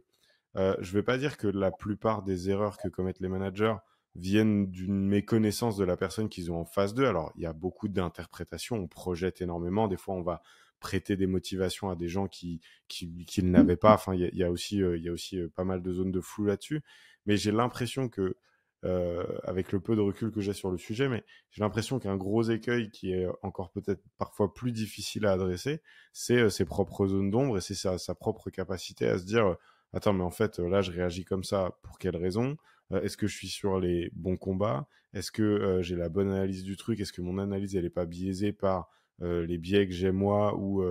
[0.56, 3.74] euh, je ne vais pas dire que la plupart des erreurs que commettent les managers
[4.14, 7.06] viennent d'une méconnaissance de la personne qu'ils ont en face d'eux.
[7.06, 9.88] Alors, il y a beaucoup d'interprétations, on projette énormément.
[9.88, 10.40] Des fois, on va
[10.80, 13.94] prêter des motivations à des gens qui, qui, qui ne l'avaient pas.
[13.94, 15.82] Enfin, il y a, y a, aussi, euh, il y a aussi euh, pas mal
[15.82, 16.82] de zones de flou là-dessus.
[17.26, 18.36] Mais j'ai l'impression que,
[18.84, 22.16] euh, avec le peu de recul que j'ai sur le sujet, mais j'ai l'impression qu'un
[22.16, 25.80] gros écueil qui est encore peut-être parfois plus difficile à adresser,
[26.12, 29.56] c'est ses propres zones d'ombre et c'est sa, sa, propre capacité à se dire
[29.94, 32.56] attends, mais en fait, là, je réagis comme ça, pour quelle raison?
[32.92, 34.86] Euh, Est-ce que je suis sur les bons combats?
[35.12, 37.00] Est-ce que euh, j'ai la bonne analyse du truc?
[37.00, 38.82] Est-ce que mon analyse, elle n'est pas biaisée par euh,
[39.20, 40.82] les biais que j'ai moi ou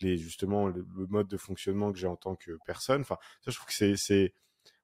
[0.00, 3.56] les, justement le, mode de fonctionnement que j'ai en tant que personne Enfin, ça, je
[3.56, 4.34] trouve que c'est...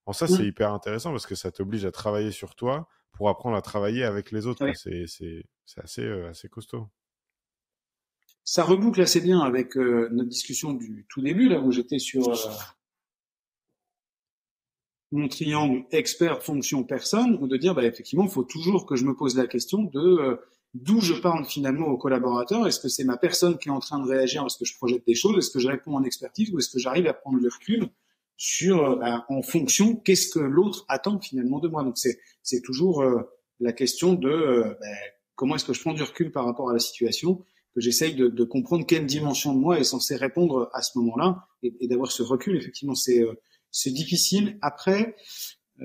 [0.05, 3.57] En ça, c'est hyper intéressant parce que ça t'oblige à travailler sur toi pour apprendre
[3.57, 4.64] à travailler avec les autres.
[4.74, 5.05] C'est
[5.82, 6.86] assez, assez costaud.
[8.44, 12.32] Ça reboucle assez bien avec notre discussion du tout début, là où j'étais sur
[15.12, 19.05] mon triangle expert fonction personne ou de dire bah effectivement il faut toujours que je
[19.05, 20.36] me pose la question de euh,
[20.83, 23.99] d'où je parle finalement au collaborateur est-ce que c'est ma personne qui est en train
[23.99, 25.39] de réagir parce que je projette des choses?
[25.39, 27.89] Est-ce que je réponds en expertise ou est-ce que j'arrive à prendre du recul
[28.37, 31.83] sur euh, bah, en fonction qu'est-ce que l'autre attend finalement de moi?
[31.83, 33.22] Donc c'est c'est toujours euh,
[33.61, 34.87] la question de bah,
[35.35, 38.29] comment est-ce que je prends du recul par rapport à la situation que j'essaye de,
[38.29, 42.22] de, comprendre quelle dimension de moi est censée répondre à ce moment-là et, d'avoir ce
[42.22, 42.57] recul.
[42.57, 43.24] Effectivement c'est
[43.70, 44.59] c'est difficile.
[44.62, 45.16] Après,
[45.81, 45.85] euh,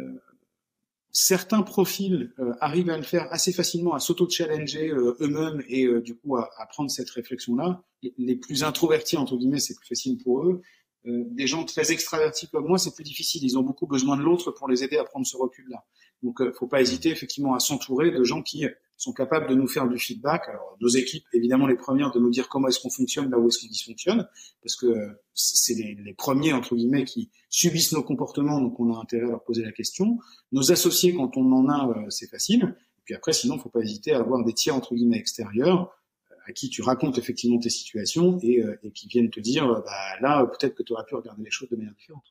[1.11, 6.15] certains profils euh, arrivent à le faire assez facilement, à s'auto-challenger euh, eux-mêmes et du
[6.15, 7.83] coup à, à, prendre cette réflexion-là.
[8.17, 10.61] Les, plus introvertis, entre guillemets, c'est plus facile pour eux.
[11.05, 13.43] des gens très extravertis comme moi, c'est plus difficile.
[13.43, 15.85] Ils ont beaucoup besoin de l'autre pour les aider à prendre ce recul-là.
[16.23, 18.65] Donc, il faut pas hésiter effectivement à s'entourer de gens qui
[19.01, 20.47] sont capables de nous faire du feedback.
[20.47, 23.47] Alors, nos équipes, évidemment, les premières de nous dire comment est-ce qu'on fonctionne, là où
[23.47, 24.27] est-ce qu'on dysfonctionne,
[24.61, 24.93] parce que
[25.33, 29.43] c'est les, premiers, entre guillemets, qui subissent nos comportements, donc on a intérêt à leur
[29.43, 30.19] poser la question.
[30.51, 32.75] Nos associés, quand on en a, euh, c'est facile.
[32.99, 35.89] Et puis après, sinon, faut pas hésiter à avoir des tiers, entre guillemets, extérieurs,
[36.31, 39.67] euh, à qui tu racontes effectivement tes situations et, euh, et qui viennent te dire,
[39.83, 42.25] bah, là, peut-être que tu aurais pu regarder les choses de manière différente.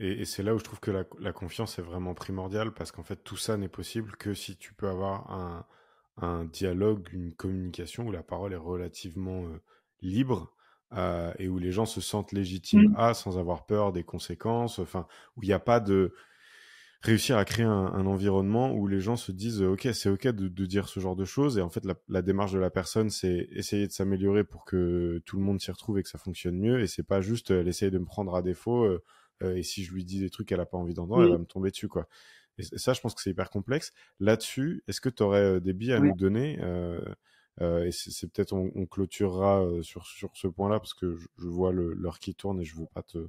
[0.00, 2.92] Et, et c'est là où je trouve que la, la confiance est vraiment primordiale parce
[2.92, 5.66] qu'en fait, tout ça n'est possible que si tu peux avoir un,
[6.18, 9.60] un dialogue, une communication où la parole est relativement euh,
[10.02, 10.52] libre
[10.92, 12.96] euh, et où les gens se sentent légitimes mmh.
[12.96, 16.14] à sans avoir peur des conséquences, enfin, où il n'y a pas de
[17.02, 20.48] réussir à créer un, un, environnement où les gens se disent ok c'est ok de,
[20.48, 23.10] de, dire ce genre de choses et en fait la, la démarche de la personne
[23.10, 26.58] c'est essayer de s'améliorer pour que tout le monde s'y retrouve et que ça fonctionne
[26.58, 28.98] mieux et c'est pas juste elle essaye de me prendre à défaut euh, euh,
[29.42, 31.26] et si je lui dis des trucs qu'elle a pas envie d'entendre, oui.
[31.26, 32.08] elle va me tomber dessus, quoi.
[32.58, 33.92] Et ça, je pense que c'est hyper complexe.
[34.18, 36.08] Là-dessus, est-ce que tu aurais euh, des billes à oui.
[36.08, 37.00] nous donner euh,
[37.60, 41.26] euh, Et c'est peut-être on, on, clôturera euh, sur sur ce point-là parce que je,
[41.38, 43.28] je vois l'heure qui tourne et je veux pas te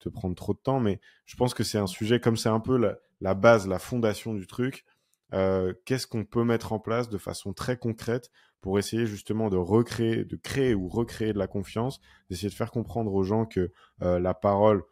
[0.00, 2.60] te prendre trop de temps, mais je pense que c'est un sujet comme c'est un
[2.60, 4.84] peu la, la, base, la fondation du truc.
[5.32, 8.30] Euh, Qu'est-ce qu'on peut mettre en place de façon très concrète
[8.60, 12.70] pour essayer justement de recréer, de créer ou recréer de la confiance, d'essayer de faire
[12.70, 14.82] comprendre aux gens que euh, la parole,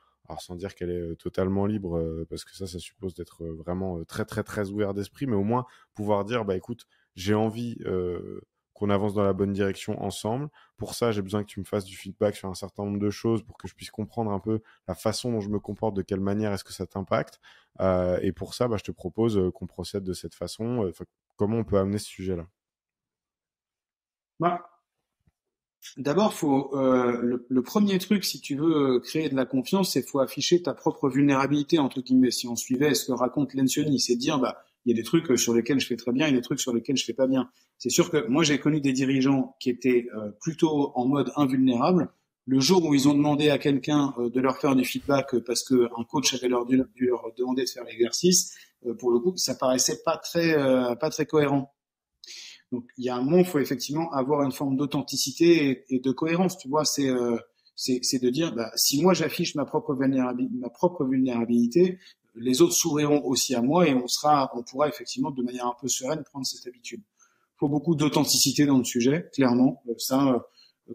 [0.41, 4.24] sans dire qu'elle est totalement libre, euh, parce que ça, ça suppose d'être vraiment très
[4.24, 8.41] très très ouvert d'esprit, mais au moins pouvoir dire, bah écoute, j'ai envie euh,
[8.74, 10.49] qu'on avance dans la bonne direction ensemble.
[10.76, 13.11] Pour ça, j'ai besoin que tu me fasses du feedback sur un certain nombre de
[13.11, 16.03] choses pour que je puisse comprendre un peu la façon dont je me comporte, de
[16.03, 17.41] quelle manière est-ce que ça t'impacte.
[17.80, 20.91] Euh, et pour ça, bah, je te propose qu'on procède de cette façon.
[21.37, 22.47] comment on peut amener ce sujet-là?
[24.41, 24.72] Bah,
[25.97, 30.03] D'abord, faut euh, le, le, premier truc, si tu veux créer de la confiance, c'est
[30.03, 32.30] faut afficher ta propre vulnérabilité entre guillemets.
[32.30, 35.39] Si on suivait ce que raconte Lencioni, c'est dire bah il y a des trucs
[35.39, 37.12] sur lesquels je fais très bien, il y a des trucs sur lesquels je fais
[37.12, 37.51] pas bien.
[37.78, 42.11] C'est sûr que moi j'ai connu des dirigeants qui étaient euh, plutôt en mode invulnérable.
[42.47, 45.62] Le jour où ils ont demandé à quelqu'un euh, de leur faire du feedback parce
[45.62, 48.57] que un coach avait leur dû, leur demander de faire l'exercice,
[48.87, 50.55] euh, pour le coup, ça paraissait pas très
[50.99, 51.72] pas très cohérent.
[52.73, 56.11] Donc il y a un moment, il faut effectivement avoir une forme d'authenticité et, de
[56.11, 56.59] cohérence.
[56.59, 57.37] Tu vois, c'est euh,
[57.77, 61.99] c'est de dire, bah, si moi j'affiche ma propre vulnérabilité,
[62.35, 65.77] les autres sourieront aussi à moi et on sera, on pourra effectivement de manière un
[65.81, 67.03] peu sereine prendre cette habitude.
[67.20, 69.83] Il faut beaucoup d'authenticité dans le sujet, clairement.
[69.89, 70.47] Euh, ça,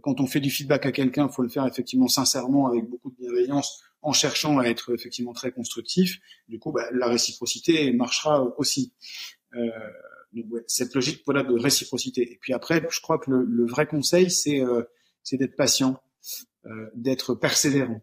[0.02, 3.12] quand on fait du feedback à quelqu'un, il faut le faire effectivement sincèrement, avec beaucoup
[3.12, 6.20] de bienveillance, en cherchant à être effectivement très constructif.
[6.48, 8.94] Du coup, bah, la réciprocité marchera aussi.
[9.56, 9.70] Euh,
[10.68, 12.34] cette logique voilà de réciprocité.
[12.34, 14.84] Et puis après, je crois que le, le vrai conseil, c'est euh,
[15.24, 16.02] c'est d'être patient,
[16.66, 18.02] euh, d'être persévérant.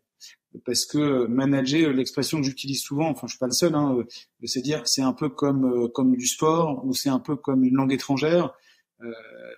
[0.64, 4.04] Parce que manager, l'expression que j'utilise souvent, enfin je suis pas le seul, hein,
[4.44, 7.74] c'est dire c'est un peu comme comme du sport ou c'est un peu comme une
[7.74, 8.54] langue étrangère.
[9.02, 9.12] Euh,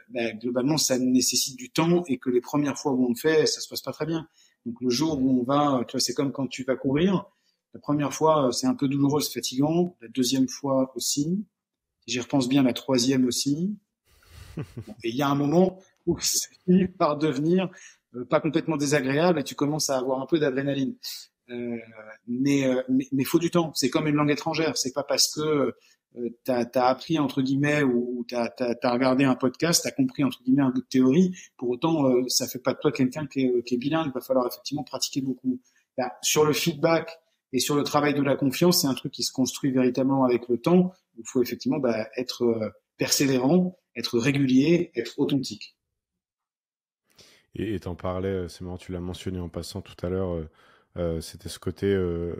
[0.08, 3.46] ben, globalement, ça nécessite du temps et que les premières fois où on le fait,
[3.46, 4.28] ça se passe pas très bien.
[4.64, 7.26] Donc le jour où on va, tu vois, c'est comme quand tu vas courir.
[7.74, 9.96] La première fois, c'est un peu douloureux, c'est fatigant.
[10.00, 11.44] La deuxième fois aussi.
[12.06, 13.76] J'y repense bien, la troisième aussi.
[14.56, 17.70] et il y a un moment où ça finit par devenir
[18.14, 20.94] euh, pas complètement désagréable et tu commences à avoir un peu d'adrénaline.
[21.50, 21.76] Euh,
[22.26, 23.72] mais, euh, mais, mais faut du temps.
[23.74, 24.76] C'est comme une langue étrangère.
[24.76, 25.74] C'est pas parce que
[26.18, 28.50] euh, tu as, appris entre guillemets ou tu as,
[28.84, 32.26] regardé un podcast, tu as compris entre guillemets un bout de théorie, pour autant euh,
[32.28, 34.82] ça fait pas de toi quelqu'un qui est, qui est bilingue, il va falloir effectivement
[34.82, 35.60] pratiquer beaucoup.
[35.98, 37.10] Bah, sur le feedback
[37.52, 40.48] et sur le travail de la confiance, c'est un truc qui se construit véritablement avec
[40.48, 40.92] le temps.
[41.16, 45.76] Il faut effectivement bah, être euh, persévérant, être régulier, être authentique.
[47.54, 50.46] Et t'en parlais, c'est marrant, tu l'as mentionné en passant tout à l'heure,
[50.98, 51.96] euh, c'était ce côté,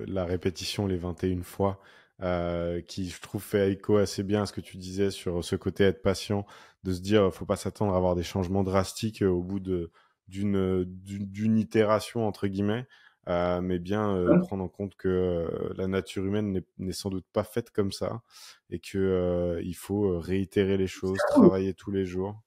[0.07, 1.81] la répétition les 21 fois.
[2.23, 5.55] Euh, qui je trouve fait écho assez bien à ce que tu disais sur ce
[5.55, 6.47] côté être patient,
[6.83, 10.85] de se dire faut pas s'attendre à avoir des changements drastiques euh, au bout d'une
[10.87, 12.87] d'une itération entre guillemets,
[13.29, 17.27] euh, mais bien euh, prendre en compte que euh, la nature humaine n'est sans doute
[17.33, 18.23] pas faite comme ça
[18.71, 22.41] et que il faut réitérer les choses, travailler tous les jours.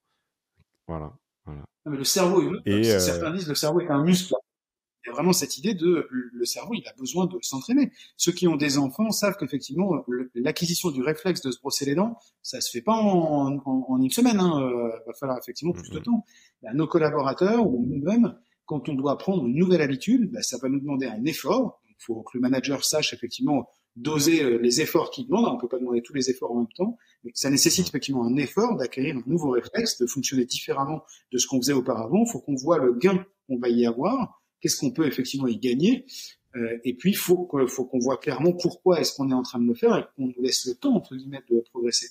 [0.88, 1.14] Voilà.
[1.46, 1.66] voilà.
[1.86, 4.34] mais le cerveau, et, certains disent le cerveau est un muscle
[5.06, 7.92] il y a vraiment cette idée de le cerveau, il a besoin de s'entraîner.
[8.18, 10.04] Ceux qui ont des enfants savent qu'effectivement,
[10.36, 14.02] l'acquisition du réflexe de se brosser les dents, ça se fait pas en, en, en
[14.02, 14.40] une semaine.
[14.40, 14.62] Hein.
[14.62, 16.26] Euh, va falloir effectivement plus de temps.
[16.62, 18.38] Bah, nos collaborateurs ou nous-mêmes,
[18.70, 21.82] quand on doit prendre une nouvelle habitude, bah, ça va nous demander un effort.
[21.88, 25.48] Il faut que le manager sache effectivement doser euh, les efforts qu'il demande.
[25.48, 26.96] On peut pas demander tous les efforts en même temps.
[27.24, 31.02] Mais ça nécessite effectivement un effort d'acquérir un nouveau réflexe, de fonctionner différemment
[31.32, 32.24] de ce qu'on faisait auparavant.
[32.28, 35.58] Il faut qu'on voit le gain qu'on va y avoir qu'est-ce qu'on peut effectivement y
[35.58, 36.06] gagner.
[36.56, 39.60] Euh, et puis, il faut, faut qu'on voit clairement pourquoi est-ce qu'on est en train
[39.60, 42.10] de le faire et qu'on nous laisse le temps, entre guillemets, de progresser.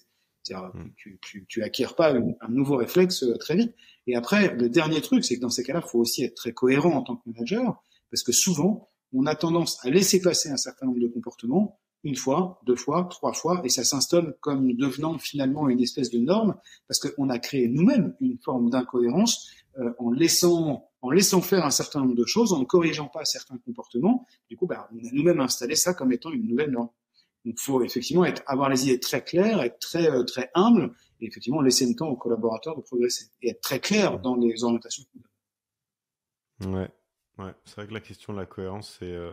[0.49, 0.91] C'est-à-dire, mm.
[0.97, 3.75] tu, tu, tu acquiers pas un, nouveau réflexe euh, très vite.
[4.07, 6.53] Et après, le dernier truc, c'est que dans ces cas-là, il faut aussi être très
[6.53, 10.57] cohérent en tant que manager, parce que souvent, on a tendance à laisser passer un
[10.57, 15.19] certain nombre de comportements une fois, deux fois, trois fois, et ça s'installe comme devenant
[15.19, 16.55] finalement une espèce de norme,
[16.87, 21.71] parce qu'on a créé nous-mêmes une forme d'incohérence euh, en laissant en laissant faire un
[21.71, 24.27] certain nombre de choses, en ne corrigeant pas certains comportements.
[24.51, 26.89] Du coup, bah, on a nous-mêmes installé ça comme étant une nouvelle norme.
[27.49, 30.95] Donc, il faut effectivement être, avoir les idées très claires, être très euh, très humble,
[31.19, 34.65] et effectivement laisser le temps aux collaborateurs de progresser et être très clair dans les
[34.65, 35.05] orientations.
[36.61, 36.91] Ouais,
[37.39, 37.55] ouais.
[37.65, 39.33] C'est vrai que la question de la cohérence, c'est euh,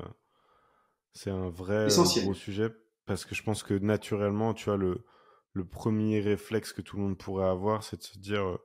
[1.11, 2.69] c'est un vrai gros sujet
[3.05, 5.03] parce que je pense que naturellement, tu vois, le
[5.51, 8.57] le premier réflexe que tout le monde pourrait avoir, c'est de se dire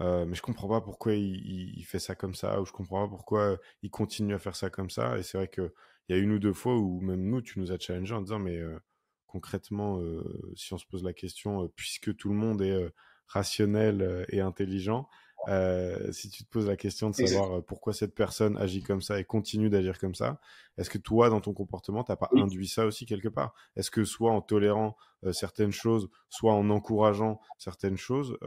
[0.00, 3.04] euh, mais je comprends pas pourquoi il, il, fait ça comme ça, ou je comprends
[3.04, 5.18] pas pourquoi il continue à faire ça comme ça.
[5.18, 5.48] Et c'est vrai
[6.08, 8.22] qu'il y a une ou deux fois où même nous, tu nous as challengé en
[8.22, 8.78] disant, mais euh,
[9.26, 10.24] concrètement, euh,
[10.56, 12.90] si on se pose la question, puisque tout le monde est
[13.26, 15.06] rationnel et intelligent,
[16.10, 19.24] si tu te poses la question de savoir pourquoi cette personne agit comme ça et
[19.24, 20.40] continue d'agir comme ça,
[20.78, 23.52] est-ce que toi, dans ton comportement, t'as pas induit ça aussi quelque part?
[23.76, 24.96] Est-ce que soit en tolérant
[25.32, 28.38] certaines choses, soit en encourageant certaines choses,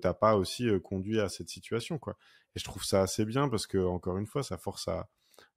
[0.00, 2.16] t'as pas aussi conduit à cette situation, quoi?
[2.54, 5.08] Et je trouve ça assez bien parce que encore une fois, ça force à,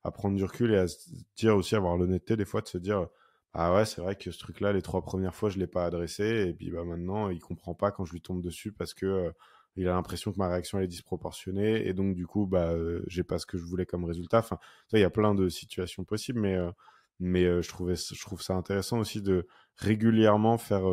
[0.04, 2.78] à prendre du recul et à se dire aussi avoir l'honnêteté des fois de se
[2.78, 3.08] dire
[3.54, 6.47] ah ouais, c'est vrai que ce truc-là, les trois premières fois, je l'ai pas adressé
[6.49, 9.32] et puis bah maintenant, il comprend pas quand je lui tombe dessus parce que
[9.76, 13.24] il a l'impression que ma réaction est disproportionnée et donc du coup bah euh, j'ai
[13.24, 14.60] pas ce que je voulais comme résultat enfin
[14.93, 16.72] il y a plein de situations possibles mais euh,
[17.20, 19.47] mais euh, je je trouve ça intéressant aussi de
[19.78, 20.84] régulièrement faire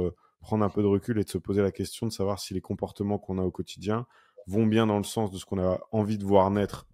[0.41, 2.61] prendre un peu de recul et de se poser la question de savoir si les
[2.61, 4.07] comportements qu'on a au quotidien
[4.47, 6.87] vont bien dans le sens de ce qu'on a envie de voir naître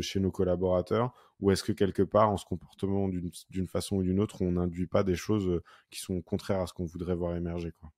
[0.00, 4.20] chez nos collaborateurs ou est-ce que quelque part en se comportant d'une façon ou d'une
[4.20, 5.60] autre on n'induit pas des choses
[5.90, 7.90] qui sont contraires à ce qu'on voudrait voir émerger quoi?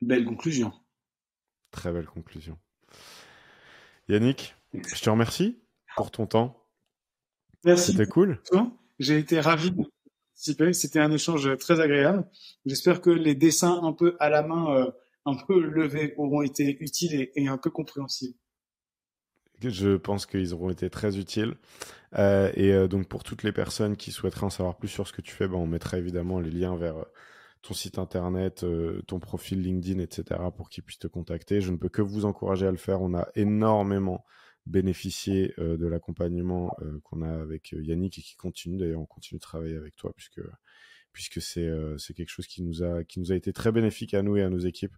[0.00, 0.72] Belle conclusion.
[1.72, 2.56] Très belle conclusion.
[4.08, 5.58] Yannick, je te remercie
[5.96, 6.64] pour ton temps.
[7.64, 7.92] Merci.
[7.92, 8.40] C'était cool.
[9.00, 9.72] J'ai été ravi
[10.38, 12.24] C'était un échange très agréable.
[12.64, 14.90] J'espère que les dessins un peu à la main, euh,
[15.24, 18.38] un peu levés, auront été utiles et, un peu compréhensibles.
[19.60, 21.56] Je pense qu'ils auront été très utiles.
[22.16, 25.12] Euh, et euh, donc pour toutes les personnes qui souhaiteraient en savoir plus sur ce
[25.12, 27.04] que tu fais, ben, on mettra évidemment les liens vers
[27.62, 28.64] ton site internet,
[29.08, 30.40] ton profil LinkedIn, etc.
[30.56, 31.60] pour qu'ils puissent te contacter.
[31.60, 33.02] Je ne peux que vous encourager à le faire.
[33.02, 34.24] On a énormément
[34.68, 38.78] bénéficié de l'accompagnement qu'on a avec Yannick et qui continue.
[38.78, 40.40] D'ailleurs, on continue de travailler avec toi puisque
[41.12, 44.22] puisque c'est c'est quelque chose qui nous a qui nous a été très bénéfique à
[44.22, 44.94] nous et à nos équipes.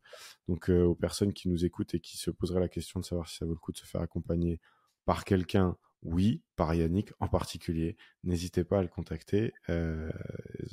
[0.49, 3.37] Donc aux personnes qui nous écoutent et qui se poseraient la question de savoir si
[3.37, 4.61] ça vaut le coup de se faire accompagner
[5.05, 9.53] par quelqu'un, oui, par Yannick en particulier, n'hésitez pas à le contacter.
[9.69, 10.11] Euh,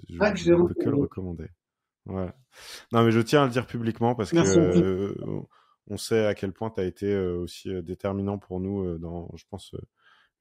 [0.09, 1.49] je ah, ne peux que le recommander.
[2.05, 2.35] Voilà.
[2.91, 5.13] Non, mais je tiens à le dire publiquement parce que euh,
[5.87, 9.45] on sait à quel point tu as été euh, aussi déterminant pour nous dans, je
[9.49, 9.73] pense,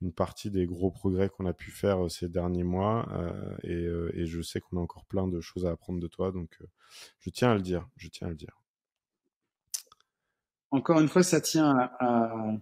[0.02, 3.08] une partie des gros progrès qu'on a pu faire ces derniers mois.
[3.62, 3.86] Et,
[4.26, 6.32] je sais qu'on a encore plein de choses à apprendre de toi.
[6.32, 6.58] Donc,
[7.20, 7.88] je tiens à le dire.
[7.96, 8.60] Je tiens à le dire.
[10.70, 12.58] Encore une fois, ça tient à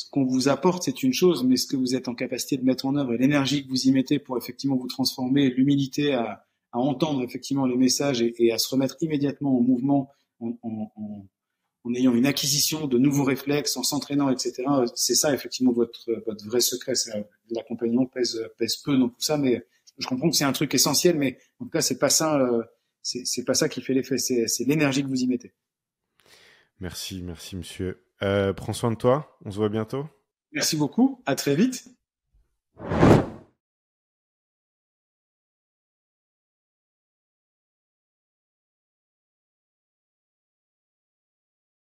[0.00, 2.64] ce qu'on vous apporte, c'est une chose, mais ce que vous êtes en capacité de
[2.64, 6.46] mettre en œuvre et l'énergie que vous y mettez pour effectivement vous transformer, l'humilité à,
[6.72, 11.26] entendre effectivement les messages et, à se remettre immédiatement en mouvement en, en, en,
[11.84, 14.64] en, ayant une acquisition de nouveaux réflexes, en s'entraînant, etc.
[14.94, 16.94] C'est ça effectivement votre, votre vrai secret.
[17.50, 19.66] L'accompagnement pèse, pèse peu dans tout ça, mais
[19.98, 22.62] je comprends que c'est un truc essentiel, mais en tout cas c'est pas ça, euh,
[23.02, 25.52] c'est pas ça qui fait l'effet, c'est l'énergie que vous y mettez.
[26.80, 28.02] Merci, merci monsieur.
[28.22, 29.38] Euh, prends soin de toi.
[29.44, 30.06] On se voit bientôt.
[30.52, 31.22] Merci beaucoup.
[31.26, 31.84] À très vite.